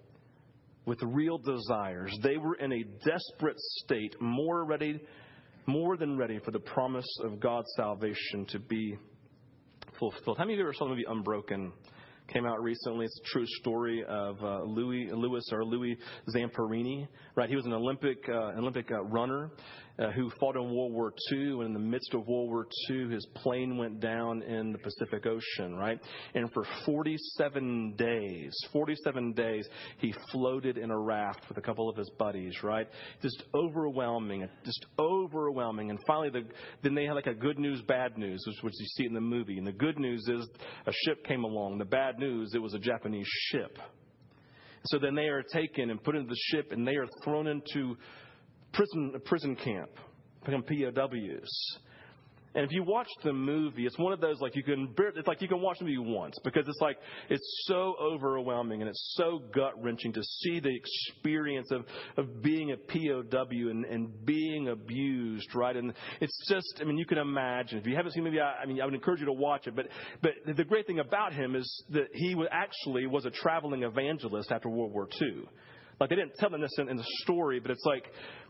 with 0.85 0.99
real 1.03 1.39
desires, 1.39 2.17
they 2.23 2.37
were 2.37 2.55
in 2.57 2.73
a 2.73 2.85
desperate 3.05 3.59
state, 3.59 4.15
more 4.21 4.65
ready, 4.65 5.01
more 5.67 5.97
than 5.97 6.17
ready 6.17 6.39
for 6.45 6.51
the 6.51 6.61
promise 6.61 7.07
of 7.25 7.41
God's 7.41 7.73
salvation 7.77 8.47
to 8.49 8.59
be 8.59 8.97
fulfilled. 9.99 10.39
How 10.39 10.45
many 10.45 10.55
of 10.55 10.59
you 10.59 10.65
ever 10.65 10.75
saw 10.75 10.85
the 10.85 10.91
movie 10.91 11.05
Unbroken? 11.09 11.73
came 12.29 12.47
out 12.47 12.63
recently. 12.63 13.05
It's 13.05 13.21
a 13.21 13.33
true 13.33 13.47
story 13.61 14.05
of 14.09 14.43
uh, 14.43 14.63
Louis 14.63 15.11
Louis 15.13 15.43
or 15.53 15.65
Louis 15.65 15.97
Zamperini. 16.35 17.07
Right, 17.35 17.49
he 17.49 17.57
was 17.57 17.67
an 17.67 17.73
Olympic 17.73 18.19
uh, 18.29 18.59
Olympic 18.59 18.91
uh, 18.91 19.03
runner 19.05 19.51
uh, 19.99 20.11
who 20.11 20.31
fought 20.41 20.57
in 20.57 20.75
World 20.75 20.93
War 20.93 21.13
II. 21.31 21.61
And 21.61 21.67
in 21.67 21.73
the 21.73 21.79
midst 21.79 22.15
of 22.15 22.27
World 22.27 22.49
War 22.51 22.67
II, 22.91 23.11
his 23.11 23.27
plane 23.37 23.77
went 23.77 24.01
down 24.01 24.43
in 24.43 24.73
the 24.73 24.79
Pacific 24.79 25.27
Ocean. 25.27 25.77
Right, 25.77 25.99
and 26.35 26.53
for 26.53 26.65
47 26.87 27.95
days, 27.97 28.53
47 28.73 29.33
days, 29.33 29.69
he 29.99 30.15
floated 30.31 30.79
in 30.79 30.91
a 30.91 30.99
raft 30.99 31.49
with 31.49 31.59
a 31.59 31.63
couple 31.63 31.89
of 31.89 31.97
his 31.97 32.11
buddies. 32.19 32.55
Right, 32.63 32.89
just 33.23 33.43
overwhelming, 33.55 34.49
just 34.65 34.87
overwhelming. 34.99 35.91
And 35.91 35.99
finally, 36.07 36.31
the, 36.31 36.43
then 36.83 36.95
they 36.95 37.05
had 37.05 37.15
like 37.15 37.27
a 37.27 37.35
good 37.35 37.59
news, 37.59 37.83
bad 37.83 38.17
news, 38.19 38.45
which 38.63 38.75
you 38.79 38.87
see 38.97 39.07
in 39.07 39.15
the 39.15 39.21
movie. 39.21 39.59
And 39.59 39.67
the 39.67 39.73
good 39.73 39.99
news 39.99 40.27
is 40.29 40.49
a 40.87 40.93
ship 41.05 41.25
came 41.25 41.45
along. 41.45 41.79
The 41.79 41.85
bad 41.85 42.19
news, 42.19 42.53
it 42.55 42.59
was 42.59 42.75
a 42.75 42.79
Japanese 42.79 43.27
ship. 43.51 43.79
So 44.87 44.99
then 44.99 45.15
they 45.15 45.29
are 45.29 45.43
taken 45.43 45.91
and 45.91 46.03
put 46.03 46.17
into 46.17 46.29
the 46.29 46.41
ship 46.51 46.73
and 46.73 46.87
they 46.87 46.97
are 46.97 47.07
thrown 47.25 47.47
into 47.47 47.97
prison, 48.73 49.15
prison 49.25 49.57
camp, 49.57 49.91
become 50.45 50.63
POWs. 50.63 51.79
And 52.55 52.67
if 52.67 52.73
you 52.73 52.83
watch 52.83 53.09
the 53.25 53.33
movie, 53.33 53.87
it's 53.87 53.99
one 53.99 54.13
of 54.13 54.21
those 54.21 54.39
like 54.41 54.55
you 54.55 54.63
can 54.63 54.95
it's 55.17 55.27
like 55.27 55.41
you 55.41 55.49
can 55.49 55.63
watch 55.63 55.79
the 55.79 55.87
movie 55.87 55.97
once 55.99 56.39
because 56.45 56.69
it's 56.69 56.81
like 56.83 56.99
it's 57.31 57.65
so 57.67 57.95
overwhelming 57.99 58.83
and 58.83 58.91
it's 58.91 59.15
so 59.17 59.41
gut 59.55 59.83
wrenching 59.83 60.13
to 60.13 60.23
see 60.23 60.61
the 60.61 60.75
experience 60.75 61.71
of 61.71 61.87
of 62.19 62.43
being 62.43 62.73
a 62.73 62.77
POW 62.77 63.71
and, 63.71 63.87
and 63.87 64.27
being 64.27 64.69
abused, 64.69 65.55
right? 65.55 65.75
And 65.75 65.95
it's 66.21 66.47
just 66.47 66.81
I 66.83 66.85
mean 66.85 66.99
you 66.99 67.07
can 67.07 67.19
imagine 67.19 67.79
if 67.79 67.87
you 67.87 67.97
haven't 67.97 68.13
seen 68.13 68.25
the 68.25 68.31
movie, 68.31 68.43
I, 68.43 68.63
I 68.63 68.67
mean 68.67 68.83
I 68.83 68.85
would 68.85 68.95
encourage 68.95 69.21
you 69.21 69.27
to 69.27 69.33
watch 69.33 69.67
it. 69.67 69.75
But 69.75 69.87
but 70.21 70.33
the 70.55 70.65
great 70.65 70.87
thing 70.87 70.99
about 70.99 71.33
him 71.33 71.57
is 71.57 71.85
that 71.91 72.09
he 72.13 72.37
actually 72.51 73.07
was 73.07 73.25
a 73.25 73.31
traveling 73.31 73.83
evangelist 73.83 74.53
after 74.53 74.69
World 74.69 74.93
War 74.93 75.09
II. 75.23 75.45
Like 76.03 76.11
they 76.11 76.17
didn't 76.17 76.35
tell 76.35 76.51
them 76.51 76.61
this 76.61 76.75
in, 76.79 76.89
in, 76.89 76.97
the 76.97 77.07
story, 77.23 77.61
but 77.61 77.71
it's 77.71 77.85
like, 77.85 78.03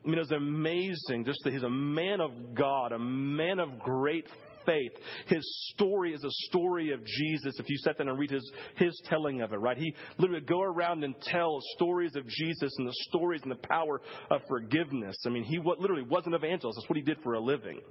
I 0.03 0.09
mean, 0.09 0.19
it's 0.19 0.31
amazing 0.31 1.27
just 1.27 1.39
that 1.45 1.53
he's 1.53 1.63
a 1.63 1.69
man 1.69 2.23
of 2.23 2.31
God, 2.55 2.93
a 2.93 2.99
man 2.99 3.59
of 3.59 3.79
great 3.79 4.27
faith. 4.65 4.93
His 5.27 5.45
story 5.75 6.15
is 6.15 6.25
a 6.25 6.31
story 6.49 6.93
of 6.93 7.05
Jesus. 7.05 7.59
If 7.59 7.69
you 7.69 7.77
sit 7.77 7.99
down 7.99 8.09
and 8.09 8.19
read 8.19 8.31
his, 8.31 8.51
his 8.77 8.99
telling 9.05 9.43
of 9.43 9.53
it, 9.53 9.57
right? 9.57 9.77
He 9.77 9.95
literally 10.17 10.41
go 10.47 10.63
around 10.63 11.05
and 11.05 11.15
tell 11.21 11.59
stories 11.77 12.17
of 12.17 12.27
Jesus 12.27 12.73
and 12.79 12.89
the 12.89 12.95
stories 13.11 13.43
and 13.43 13.53
the 13.53 13.69
power 13.69 14.01
of 14.31 14.41
forgiveness. 14.49 15.17
I 15.27 15.29
mean, 15.29 15.45
he 15.45 15.59
what 15.59 15.79
literally 15.79 16.05
was 16.09 16.23
an 16.25 16.33
evangelist. 16.33 16.79
That's 16.79 16.89
what 16.89 16.97
he 16.97 17.03
did 17.03 17.19
for 17.23 17.35
a 17.35 17.41
living. 17.41 17.83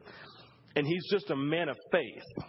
And 0.76 0.88
he's 0.88 1.08
just 1.12 1.30
a 1.30 1.36
man 1.36 1.70
of 1.70 1.78
faith. 1.92 2.48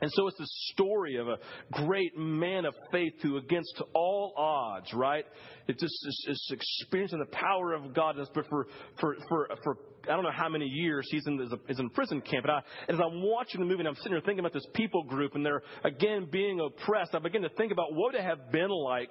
And 0.00 0.10
so 0.12 0.28
it's 0.28 0.38
the 0.38 0.48
story 0.72 1.16
of 1.16 1.26
a 1.26 1.38
great 1.72 2.16
man 2.16 2.64
of 2.64 2.74
faith 2.92 3.14
who, 3.20 3.36
against 3.36 3.82
all 3.94 4.32
odds, 4.36 4.92
right? 4.94 5.24
Just 5.68 6.06
it's 6.28 6.50
experiencing 6.52 7.18
the 7.18 7.26
power 7.26 7.74
of 7.74 7.94
God. 7.94 8.16
But 8.32 8.46
for, 8.48 8.68
for, 9.00 9.16
for, 9.28 9.48
for 9.64 9.76
I 10.04 10.14
don't 10.14 10.22
know 10.22 10.30
how 10.32 10.48
many 10.48 10.66
years 10.66 11.06
he's 11.10 11.26
in, 11.26 11.40
is 11.68 11.80
in 11.80 11.90
prison 11.90 12.20
camp. 12.20 12.44
And, 12.44 12.52
I, 12.52 12.58
as 12.88 13.00
I'm 13.00 13.22
watching 13.22 13.60
the 13.60 13.66
movie 13.66 13.80
and 13.80 13.88
I'm 13.88 13.96
sitting 13.96 14.12
here 14.12 14.20
thinking 14.20 14.38
about 14.40 14.52
this 14.52 14.66
people 14.72 15.02
group 15.02 15.34
and 15.34 15.44
they're, 15.44 15.62
again, 15.84 16.28
being 16.30 16.60
oppressed, 16.60 17.14
I 17.14 17.18
begin 17.18 17.42
to 17.42 17.50
think 17.50 17.72
about 17.72 17.92
what 17.92 18.14
it 18.14 18.18
would 18.18 18.24
have 18.24 18.52
been 18.52 18.70
like, 18.70 19.10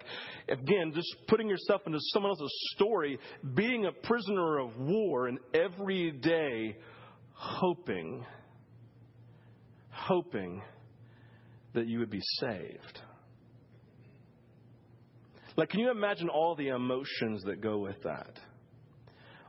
again, 0.50 0.94
just 0.96 1.14
putting 1.28 1.50
yourself 1.50 1.82
into 1.86 2.00
someone 2.14 2.32
else's 2.32 2.72
story, 2.76 3.20
being 3.56 3.86
a 3.86 3.92
prisoner 3.92 4.60
of 4.60 4.76
war 4.78 5.28
and 5.28 5.38
every 5.54 6.12
day 6.12 6.78
hoping, 7.34 8.26
hoping 9.90 10.62
that 11.78 11.88
you 11.88 12.00
would 12.00 12.10
be 12.10 12.22
saved. 12.40 13.02
Like, 15.56 15.70
can 15.70 15.80
you 15.80 15.92
imagine 15.92 16.28
all 16.28 16.56
the 16.56 16.70
emotions 16.70 17.44
that 17.44 17.62
go 17.62 17.78
with 17.78 18.02
that? 18.04 18.40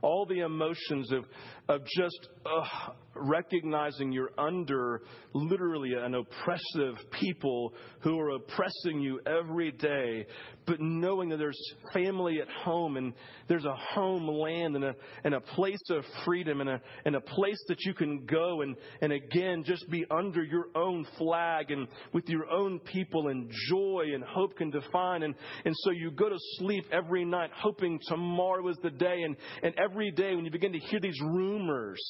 All 0.01 0.25
the 0.25 0.39
emotions 0.39 1.11
of, 1.11 1.25
of 1.67 1.81
just 1.85 2.29
uh, 2.45 2.91
recognizing 3.15 4.11
you're 4.11 4.31
under 4.37 5.01
literally 5.33 5.93
an 5.93 6.15
oppressive 6.15 6.95
people 7.19 7.73
who 8.01 8.17
are 8.19 8.29
oppressing 8.31 9.01
you 9.01 9.19
every 9.25 9.71
day, 9.71 10.25
but 10.65 10.79
knowing 10.79 11.29
that 11.29 11.37
there's 11.37 11.59
family 11.93 12.39
at 12.41 12.47
home 12.63 12.97
and 12.97 13.13
there's 13.47 13.65
a 13.65 13.75
homeland 13.93 14.75
and 14.75 14.85
a, 14.85 14.95
and 15.23 15.33
a 15.33 15.41
place 15.41 15.81
of 15.89 16.03
freedom 16.25 16.61
and 16.61 16.69
a, 16.69 16.81
and 17.05 17.15
a 17.15 17.21
place 17.21 17.61
that 17.67 17.79
you 17.81 17.93
can 17.93 18.25
go 18.25 18.61
and, 18.61 18.75
and 19.01 19.11
again 19.11 19.63
just 19.63 19.89
be 19.89 20.05
under 20.11 20.43
your 20.43 20.67
own 20.75 21.05
flag 21.17 21.71
and 21.71 21.87
with 22.13 22.27
your 22.27 22.49
own 22.49 22.79
people 22.79 23.27
and 23.29 23.51
joy 23.69 24.05
and 24.13 24.23
hope 24.23 24.55
can 24.57 24.69
define. 24.69 25.23
And, 25.23 25.35
and 25.65 25.75
so 25.79 25.91
you 25.91 26.11
go 26.11 26.29
to 26.29 26.37
sleep 26.57 26.85
every 26.91 27.25
night 27.25 27.49
hoping 27.53 27.99
tomorrow 28.07 28.67
is 28.69 28.77
the 28.81 28.91
day. 28.91 29.21
And, 29.23 29.35
and 29.63 29.73
every 29.89 30.11
day 30.11 30.35
when 30.35 30.45
you 30.45 30.51
begin 30.51 30.73
to 30.73 30.79
hear 30.79 30.99
these 30.99 31.19
rumors, 31.21 32.01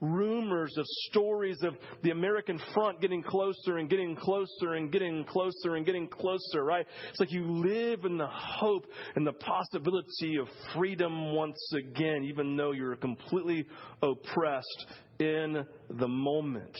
rumors 0.00 0.74
of 0.76 0.84
stories 1.10 1.58
of 1.62 1.74
the 2.02 2.10
American 2.10 2.60
front 2.72 3.00
getting 3.00 3.22
closer 3.22 3.78
and 3.78 3.90
getting 3.90 4.14
closer 4.16 4.74
and 4.74 4.92
getting 4.92 5.24
closer 5.24 5.74
and 5.76 5.84
getting 5.84 6.08
closer, 6.08 6.64
right? 6.64 6.86
It's 7.10 7.20
like 7.20 7.32
you 7.32 7.44
live 7.44 8.04
in 8.04 8.18
the 8.18 8.28
hope 8.28 8.86
and 9.14 9.26
the 9.26 9.32
possibility 9.32 10.36
of 10.40 10.48
freedom 10.74 11.34
once 11.34 11.72
again, 11.76 12.24
even 12.24 12.56
though 12.56 12.72
you're 12.72 12.96
completely 12.96 13.66
oppressed 14.02 14.86
in 15.18 15.64
the 15.90 16.08
moment. 16.08 16.76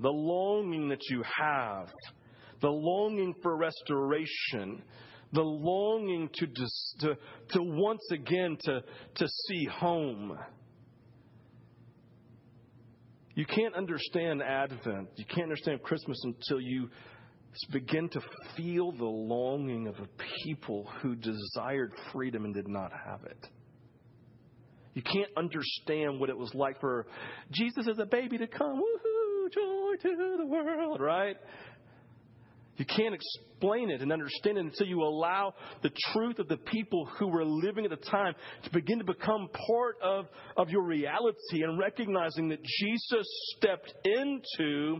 The 0.00 0.08
longing 0.08 0.88
that 0.88 1.02
you 1.10 1.22
have, 1.38 1.88
the 2.60 2.70
longing 2.70 3.34
for 3.42 3.56
restoration, 3.56 4.82
the 5.32 5.42
longing 5.42 6.28
to, 6.34 6.46
to, 7.00 7.16
to 7.50 7.62
once 7.62 8.06
again 8.10 8.56
to, 8.64 8.82
to 9.16 9.28
see 9.48 9.66
home 9.66 10.36
you 13.40 13.46
can't 13.46 13.74
understand 13.74 14.42
Advent, 14.42 15.08
you 15.16 15.24
can't 15.24 15.44
understand 15.44 15.82
Christmas 15.82 16.20
until 16.24 16.60
you 16.60 16.90
begin 17.72 18.08
to 18.10 18.20
feel 18.56 18.92
the 18.92 19.04
longing 19.04 19.86
of 19.86 19.94
a 19.94 20.08
people 20.44 20.88
who 21.00 21.14
desired 21.16 21.92
freedom 22.12 22.44
and 22.44 22.54
did 22.54 22.68
not 22.68 22.92
have 22.92 23.24
it. 23.24 23.46
You 24.94 25.02
can't 25.02 25.30
understand 25.36 26.20
what 26.20 26.28
it 26.28 26.36
was 26.36 26.52
like 26.54 26.80
for 26.80 27.06
Jesus 27.50 27.88
as 27.88 27.98
a 27.98 28.04
baby 28.04 28.36
to 28.36 28.46
come, 28.46 28.76
woohoo, 28.76 29.52
joy 29.52 30.02
to 30.02 30.36
the 30.38 30.46
world, 30.46 31.00
right? 31.00 31.36
You 32.80 32.86
can't 32.86 33.14
explain 33.14 33.90
it 33.90 34.00
and 34.00 34.10
understand 34.10 34.56
it 34.56 34.64
until 34.64 34.86
you 34.86 35.02
allow 35.02 35.52
the 35.82 35.90
truth 36.14 36.38
of 36.38 36.48
the 36.48 36.56
people 36.56 37.04
who 37.18 37.28
were 37.28 37.44
living 37.44 37.84
at 37.84 37.90
the 37.90 38.08
time 38.10 38.32
to 38.64 38.70
begin 38.70 38.96
to 39.00 39.04
become 39.04 39.50
part 39.68 39.96
of, 40.02 40.24
of 40.56 40.70
your 40.70 40.84
reality 40.84 41.62
and 41.62 41.78
recognizing 41.78 42.48
that 42.48 42.64
Jesus 42.64 43.26
stepped 43.54 43.92
into 44.06 44.98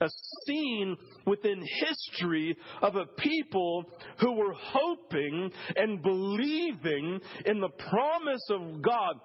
a 0.00 0.08
scene 0.44 0.96
within 1.26 1.66
history 1.80 2.56
of 2.80 2.94
a 2.94 3.06
people 3.18 3.82
who 4.20 4.30
were 4.36 4.54
hoping 4.54 5.50
and 5.74 6.00
believing 6.04 7.18
in 7.44 7.58
the 7.58 7.70
promise 7.90 8.50
of 8.50 8.82
God 8.82 9.16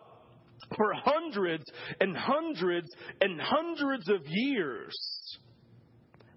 for 0.75 0.91
hundreds 1.05 1.65
and 1.99 2.17
hundreds 2.17 2.89
and 3.21 3.39
hundreds 3.39 4.09
of 4.09 4.21
years 4.25 4.95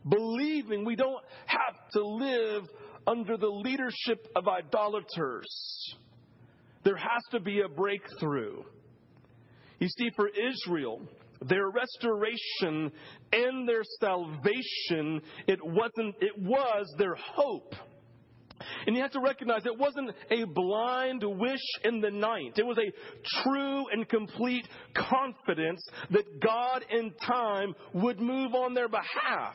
believing 0.08 0.84
we 0.84 0.96
don't 0.96 1.24
have 1.46 1.76
to 1.92 2.06
live 2.06 2.64
under 3.06 3.36
the 3.36 3.48
leadership 3.48 4.28
of 4.36 4.48
idolaters. 4.48 5.94
There 6.84 6.96
has 6.96 7.22
to 7.32 7.40
be 7.40 7.60
a 7.60 7.68
breakthrough. 7.68 8.62
You 9.78 9.88
see, 9.88 10.10
for 10.16 10.28
Israel, 10.28 11.02
their 11.42 11.68
restoration 11.68 12.92
and 13.32 13.68
their 13.68 13.82
salvation, 14.00 15.22
it 15.46 15.58
wasn't, 15.62 16.14
it 16.20 16.38
was 16.38 16.86
their 16.98 17.14
hope. 17.14 17.74
And 18.86 18.94
you 18.94 19.02
have 19.02 19.10
to 19.12 19.20
recognize 19.20 19.66
it 19.66 19.78
wasn't 19.78 20.10
a 20.30 20.44
blind 20.44 21.22
wish 21.24 21.60
in 21.84 22.00
the 22.00 22.10
night. 22.10 22.52
It 22.56 22.64
was 22.64 22.78
a 22.78 23.42
true 23.42 23.84
and 23.92 24.08
complete 24.08 24.66
confidence 24.94 25.84
that 26.10 26.40
God 26.40 26.84
in 26.90 27.12
time 27.26 27.74
would 27.94 28.20
move 28.20 28.54
on 28.54 28.74
their 28.74 28.88
behalf. 28.88 29.54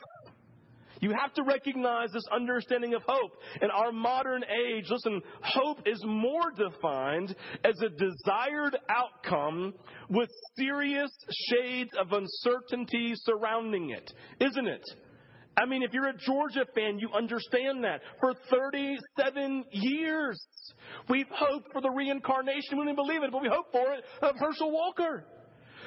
You 1.00 1.14
have 1.18 1.32
to 1.34 1.42
recognize 1.42 2.10
this 2.12 2.24
understanding 2.32 2.94
of 2.94 3.02
hope. 3.06 3.32
In 3.62 3.70
our 3.70 3.90
modern 3.90 4.44
age, 4.44 4.84
listen, 4.90 5.22
hope 5.42 5.78
is 5.86 6.02
more 6.06 6.50
defined 6.56 7.34
as 7.64 7.80
a 7.80 7.88
desired 7.88 8.76
outcome 8.88 9.74
with 10.08 10.28
serious 10.58 11.10
shades 11.48 11.90
of 11.98 12.12
uncertainty 12.12 13.12
surrounding 13.14 13.90
it, 13.90 14.12
isn't 14.40 14.68
it? 14.68 14.84
I 15.56 15.66
mean, 15.66 15.82
if 15.82 15.92
you're 15.92 16.08
a 16.08 16.16
Georgia 16.16 16.64
fan, 16.74 16.98
you 16.98 17.10
understand 17.14 17.84
that. 17.84 18.00
For 18.20 18.34
37 18.50 19.64
years, 19.72 20.40
we've 21.08 21.28
hoped 21.30 21.72
for 21.72 21.80
the 21.80 21.90
reincarnation. 21.90 22.78
We 22.78 22.84
didn't 22.84 22.96
believe 22.96 23.22
it, 23.22 23.32
but 23.32 23.42
we 23.42 23.48
hope 23.48 23.66
for 23.72 23.92
it 23.92 24.04
of 24.22 24.36
Herschel 24.38 24.70
Walker 24.70 25.26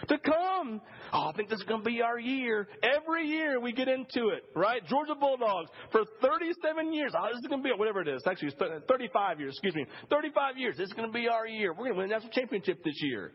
to 0.08 0.18
come. 0.18 0.82
Oh, 1.12 1.30
I 1.30 1.32
think 1.36 1.50
this 1.50 1.60
is 1.60 1.66
going 1.66 1.84
to 1.84 1.89
be 1.89 2.02
our 2.02 2.20
year. 2.20 2.68
Every 2.82 3.28
year 3.28 3.60
we 3.60 3.72
get 3.72 3.88
into 3.88 4.30
it, 4.30 4.44
right? 4.56 4.86
Georgia 4.88 5.16
Bulldogs 5.16 5.70
for 5.92 6.04
37 6.22 6.94
years. 6.94 7.13
Oh, 7.18 7.28
this 7.28 7.39
is 7.39 7.48
going 7.48 7.62
to 7.62 7.70
be 7.70 7.74
whatever 7.76 8.02
it 8.02 8.08
is. 8.08 8.24
Actually, 8.28 8.54
35 8.88 9.39
years. 9.39 9.54
Excuse 9.54 9.76
me, 9.76 9.86
35 10.10 10.58
years. 10.58 10.78
This 10.78 10.88
is 10.88 10.94
going 10.94 11.08
to 11.08 11.13
be 11.13 11.28
our 11.28 11.48
year. 11.48 11.72
We're 11.72 11.86
going 11.86 11.94
to 11.94 11.98
win 12.00 12.10
the 12.10 12.16
national 12.16 12.32
championship 12.32 12.84
this 12.84 12.96
year. 13.02 13.32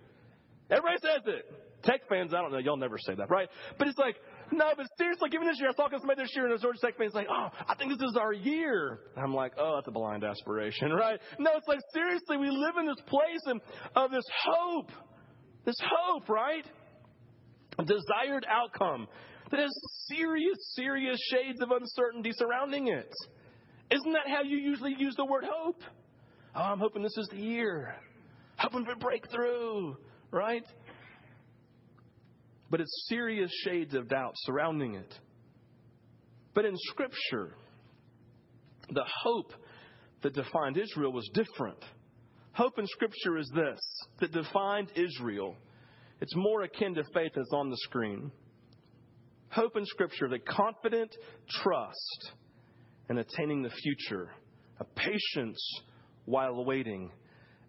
Everybody 0.71 0.99
says 1.03 1.23
it. 1.27 1.45
Tech 1.85 2.01
fans, 2.09 2.35
I 2.35 2.43
don't 2.43 2.51
know. 2.51 2.59
Y'all 2.59 2.77
never 2.77 2.99
say 2.99 3.15
that, 3.15 3.31
right? 3.31 3.49
But 3.79 3.87
it's 3.87 3.99
like, 3.99 4.17
no, 4.51 4.73
but 4.77 4.87
seriously, 4.99 5.31
given 5.31 5.47
this 5.47 5.59
year, 5.59 5.69
I 5.69 5.71
was 5.71 5.77
talking 5.77 5.99
to 5.99 6.01
somebody 6.01 6.23
this 6.23 6.33
year, 6.35 6.47
and 6.47 6.55
a 6.55 6.59
Georgia 6.59 6.81
Tech 6.81 6.99
fan's 6.99 7.15
like, 7.15 7.29
oh, 7.31 7.49
I 7.69 7.75
think 7.77 7.93
this 7.93 8.09
is 8.09 8.17
our 8.17 8.33
year. 8.33 8.99
I'm 9.17 9.33
like, 9.33 9.53
oh, 9.59 9.77
that's 9.77 9.87
a 9.87 9.93
blind 9.93 10.25
aspiration, 10.25 10.93
right? 10.93 11.21
No, 11.39 11.53
it's 11.57 11.69
like, 11.69 11.79
seriously, 11.95 12.37
we 12.37 12.51
live 12.51 12.75
in 12.81 12.87
this 12.87 13.01
place 13.07 13.61
of 13.95 14.11
this 14.11 14.25
hope 14.45 14.91
this 15.69 15.77
hope, 15.85 16.31
right? 16.31 16.65
A 17.79 17.85
desired 17.85 18.47
outcome 18.49 19.07
that 19.51 19.61
has 19.61 19.71
serious, 20.07 20.57
serious 20.75 21.19
shades 21.31 21.61
of 21.61 21.71
uncertainty 21.71 22.31
surrounding 22.33 22.89
it. 22.89 23.13
Isn't 23.91 24.13
that 24.13 24.29
how 24.29 24.43
you 24.43 24.57
usually 24.57 24.95
use 24.99 25.15
the 25.17 25.27
word 25.27 25.45
hope? 25.47 25.83
Oh, 26.55 26.63
I'm 26.63 26.79
hoping 26.79 27.03
this 27.03 27.17
is 27.19 27.29
the 27.29 27.37
year. 27.37 27.95
Hoping 28.57 28.87
for 28.87 28.97
breakthrough, 28.97 29.95
right? 30.31 30.65
But 32.71 32.81
it's 32.81 33.07
serious 33.11 33.51
shades 33.65 33.95
of 33.95 34.09
doubt 34.09 34.33
surrounding 34.37 34.95
it. 34.95 35.19
But 36.55 36.65
in 36.65 36.75
Scripture, 36.77 37.55
the 38.91 39.05
hope 39.23 39.53
that 40.23 40.33
defined 40.33 40.79
Israel 40.79 41.13
was 41.13 41.29
different. 41.35 41.85
Hope 42.59 42.77
in 42.77 42.89
Scripture 42.89 43.39
is 43.39 43.49
this 43.55 43.79
that 44.19 44.33
defined 44.33 44.89
Israel. 44.97 45.55
It's 46.21 46.35
more 46.35 46.63
akin 46.63 46.93
to 46.97 47.05
faith 47.15 47.31
that's 47.37 47.53
on 47.53 47.71
the 47.71 47.77
screen. 47.77 48.33
Hope 49.51 49.77
in 49.77 49.87
Scripture, 49.87 50.29
the 50.29 50.41
confident 50.41 51.15
trust 51.63 52.33
in 53.09 53.19
attaining 53.19 53.63
the 53.63 53.71
future, 53.71 54.33
a 54.81 54.85
patience 54.85 55.63
while 56.25 56.65
waiting, 56.65 57.13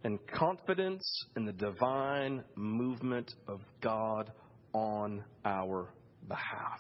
and 0.04 0.18
confidence 0.34 1.04
in 1.38 1.46
the 1.46 1.54
divine 1.54 2.44
movement 2.56 3.32
of 3.48 3.60
God 3.82 4.32
on 4.74 5.24
our 5.46 5.94
behalf. 6.28 6.80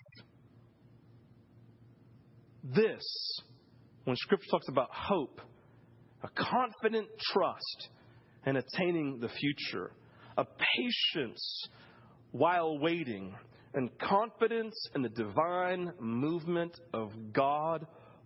This, 2.63 3.04
when 4.06 4.15
Scripture 4.15 4.48
talks 4.50 4.67
about 4.67 4.89
hope, 4.91 5.41
a 6.24 6.30
confident 6.30 7.08
trust 7.32 7.89
and 8.45 8.58
attaining 8.58 9.19
the 9.19 9.30
future, 9.30 9.91
a 10.38 10.45
patience 10.45 11.67
while 12.32 12.80
waiting, 12.80 13.36
and 13.73 13.89
confidence 13.99 14.75
in 14.95 15.02
the 15.02 15.10
divine 15.10 15.91
movement 15.99 16.80
of 16.93 17.12
God 17.34 17.86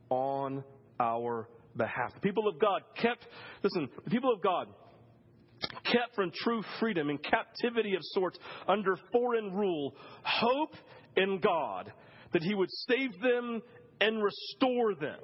on 0.10 0.64
our 1.00 1.50
behalf. 1.76 2.14
The 2.14 2.22
people 2.22 2.48
of 2.48 2.60
God 2.60 2.82
kept, 2.96 3.26
listen, 3.62 3.90
the 4.04 4.12
people 4.12 4.32
of 4.32 4.42
God 4.42 4.68
kept 5.86 6.16
from 6.16 6.32
true 6.34 6.64
freedom 6.80 7.10
and 7.10 7.22
captivity 7.22 7.96
of 7.96 8.02
sorts 8.14 8.38
under 8.68 8.98
foreign 9.12 9.54
rule, 9.54 9.96
hope 10.24 10.76
in 11.16 11.40
God 11.40 11.92
that 12.32 12.44
He 12.44 12.54
would 12.54 12.70
save 12.90 13.20
them 13.22 13.62
and 14.02 14.22
restore 14.24 14.96
them. 14.96 15.20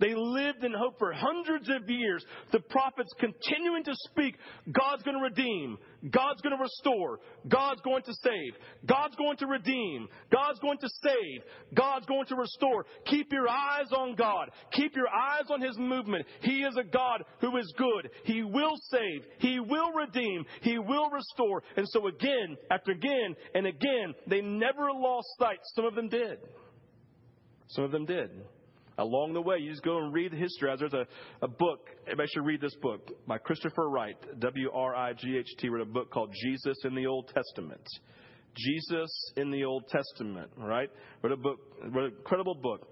They 0.00 0.14
lived 0.14 0.64
in 0.64 0.72
hope 0.72 0.98
for 0.98 1.12
hundreds 1.12 1.68
of 1.68 1.88
years. 1.88 2.24
The 2.52 2.60
prophets 2.60 3.12
continuing 3.18 3.84
to 3.84 3.94
speak 4.10 4.36
God's 4.70 5.02
going 5.02 5.16
to 5.16 5.22
redeem, 5.22 5.78
God's 6.10 6.40
going 6.40 6.56
to 6.56 6.62
restore, 6.62 7.20
God's 7.48 7.80
going 7.82 8.02
to 8.02 8.12
save, 8.22 8.54
God's 8.86 9.16
going 9.16 9.36
to 9.38 9.46
redeem, 9.46 10.08
God's 10.32 10.58
going 10.60 10.78
to 10.78 10.88
save, 11.02 11.42
God's 11.74 12.06
going 12.06 12.26
to 12.26 12.36
restore. 12.36 12.86
Keep 13.06 13.32
your 13.32 13.48
eyes 13.48 13.90
on 13.96 14.14
God, 14.14 14.50
keep 14.72 14.94
your 14.96 15.08
eyes 15.08 15.44
on 15.50 15.60
His 15.60 15.76
movement. 15.78 16.26
He 16.42 16.62
is 16.62 16.76
a 16.76 16.84
God 16.84 17.24
who 17.40 17.56
is 17.56 17.72
good. 17.76 18.10
He 18.24 18.42
will 18.42 18.76
save, 18.90 19.24
He 19.38 19.60
will 19.60 19.92
redeem, 19.92 20.44
He 20.62 20.78
will 20.78 21.10
restore. 21.10 21.62
And 21.76 21.88
so, 21.88 22.06
again, 22.06 22.56
after 22.70 22.92
again 22.92 23.34
and 23.54 23.66
again, 23.66 24.14
they 24.26 24.40
never 24.40 24.90
lost 24.92 25.26
sight. 25.38 25.58
Some 25.74 25.84
of 25.84 25.94
them 25.94 26.08
did. 26.08 26.38
Some 27.68 27.84
of 27.84 27.90
them 27.90 28.04
did. 28.04 28.30
Along 29.02 29.32
the 29.34 29.42
way, 29.42 29.58
you 29.58 29.70
just 29.70 29.82
go 29.82 29.98
and 29.98 30.14
read 30.14 30.30
the 30.32 30.36
history. 30.36 30.72
There's 30.78 30.92
a, 30.92 31.06
a 31.42 31.48
book, 31.48 31.88
everybody 32.06 32.28
should 32.32 32.46
read 32.46 32.60
this 32.60 32.76
book 32.76 33.10
by 33.26 33.38
Christopher 33.38 33.90
Wright, 33.90 34.16
W 34.38 34.70
R 34.72 34.94
I 34.94 35.12
G 35.12 35.36
H 35.36 35.48
T, 35.58 35.68
wrote 35.68 35.82
a 35.82 35.90
book 35.90 36.12
called 36.12 36.30
Jesus 36.40 36.76
in 36.84 36.94
the 36.94 37.06
Old 37.06 37.28
Testament. 37.34 37.82
Jesus 38.56 39.10
in 39.36 39.50
the 39.50 39.64
Old 39.64 39.88
Testament, 39.88 40.50
right? 40.56 40.88
Wrote 41.20 41.32
a 41.32 41.36
book, 41.36 41.58
wrote 41.90 42.12
an 42.12 42.16
incredible 42.16 42.54
book. 42.54 42.86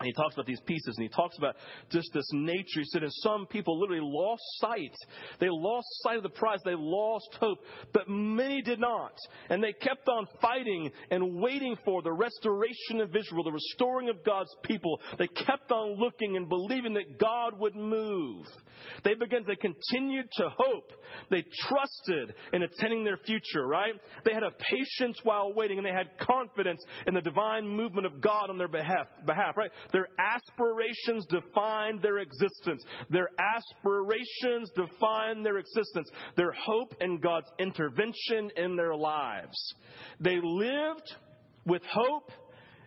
And 0.00 0.06
he 0.06 0.12
talks 0.12 0.34
about 0.34 0.46
these 0.46 0.60
pieces 0.60 0.94
and 0.96 1.02
he 1.02 1.08
talks 1.08 1.36
about 1.38 1.56
just 1.90 2.08
this 2.12 2.28
nature. 2.32 2.80
He 2.80 2.84
said, 2.84 3.02
and 3.02 3.12
some 3.12 3.46
people 3.46 3.78
literally 3.78 4.02
lost 4.02 4.42
sight. 4.58 4.94
They 5.40 5.48
lost 5.50 5.86
sight 6.02 6.16
of 6.16 6.22
the 6.22 6.30
prize. 6.30 6.58
They 6.64 6.74
lost 6.76 7.28
hope. 7.38 7.58
But 7.92 8.08
many 8.08 8.62
did 8.62 8.80
not. 8.80 9.16
And 9.48 9.62
they 9.62 9.72
kept 9.72 10.08
on 10.08 10.26
fighting 10.40 10.90
and 11.10 11.40
waiting 11.40 11.76
for 11.84 12.02
the 12.02 12.12
restoration 12.12 13.00
of 13.00 13.14
Israel, 13.14 13.44
the 13.44 13.52
restoring 13.52 14.08
of 14.08 14.24
God's 14.24 14.54
people. 14.64 15.00
They 15.18 15.28
kept 15.28 15.70
on 15.70 15.98
looking 15.98 16.36
and 16.36 16.48
believing 16.48 16.94
that 16.94 17.18
God 17.18 17.58
would 17.58 17.76
move. 17.76 18.46
They 19.04 19.14
began, 19.14 19.44
they 19.46 19.56
continued 19.56 20.26
to 20.38 20.48
hope. 20.56 20.92
They 21.30 21.44
trusted 21.68 22.34
in 22.52 22.62
attending 22.62 23.04
their 23.04 23.18
future, 23.18 23.66
right? 23.66 23.92
They 24.24 24.32
had 24.32 24.42
a 24.42 24.50
patience 24.50 25.18
while 25.22 25.52
waiting 25.54 25.78
and 25.78 25.86
they 25.86 25.92
had 25.92 26.18
confidence 26.18 26.82
in 27.06 27.14
the 27.14 27.20
divine 27.20 27.66
movement 27.66 28.06
of 28.06 28.20
God 28.20 28.50
on 28.50 28.58
their 28.58 28.68
behalf, 28.68 29.06
behalf 29.24 29.56
right? 29.56 29.70
Their 29.92 30.08
aspirations 30.18 31.26
defined 31.26 32.02
their 32.02 32.18
existence. 32.18 32.82
Their 33.10 33.28
aspirations 33.38 34.70
defined 34.74 35.44
their 35.44 35.58
existence. 35.58 36.08
Their 36.36 36.52
hope 36.52 36.94
in 37.00 37.18
God's 37.20 37.50
intervention 37.58 38.50
in 38.56 38.76
their 38.76 38.94
lives. 38.94 39.74
They 40.20 40.38
lived 40.42 41.14
with 41.66 41.82
hope 41.90 42.30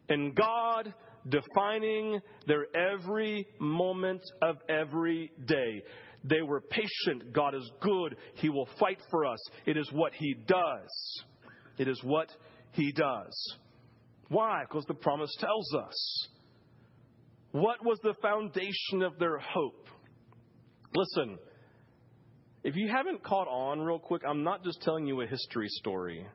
in 0.09 0.33
God 0.33 0.93
defining 1.29 2.19
their 2.45 2.67
every 2.75 3.47
moment 3.59 4.21
of 4.41 4.57
every 4.69 5.31
day. 5.45 5.83
They 6.23 6.41
were 6.41 6.61
patient. 6.61 7.33
God 7.33 7.55
is 7.55 7.69
good. 7.81 8.17
He 8.35 8.49
will 8.49 8.67
fight 8.79 8.99
for 9.09 9.25
us. 9.25 9.39
It 9.65 9.77
is 9.77 9.89
what 9.91 10.13
He 10.13 10.33
does. 10.33 11.23
It 11.77 11.87
is 11.87 12.01
what 12.03 12.29
He 12.71 12.91
does. 12.91 13.55
Why? 14.29 14.63
Because 14.67 14.85
the 14.85 14.93
promise 14.93 15.33
tells 15.39 15.73
us. 15.73 16.27
What 17.57 17.83
was 17.83 17.97
the 18.03 18.13
foundation 18.21 19.01
of 19.01 19.17
their 19.17 19.39
hope? 19.39 19.87
Listen, 20.93 21.39
if 22.63 22.75
you 22.75 22.87
haven't 22.87 23.23
caught 23.23 23.47
on 23.47 23.81
real 23.81 23.97
quick, 23.97 24.21
I'm 24.29 24.43
not 24.43 24.63
just 24.63 24.79
telling 24.83 25.07
you 25.07 25.21
a 25.21 25.25
history 25.25 25.67
story, 25.69 26.27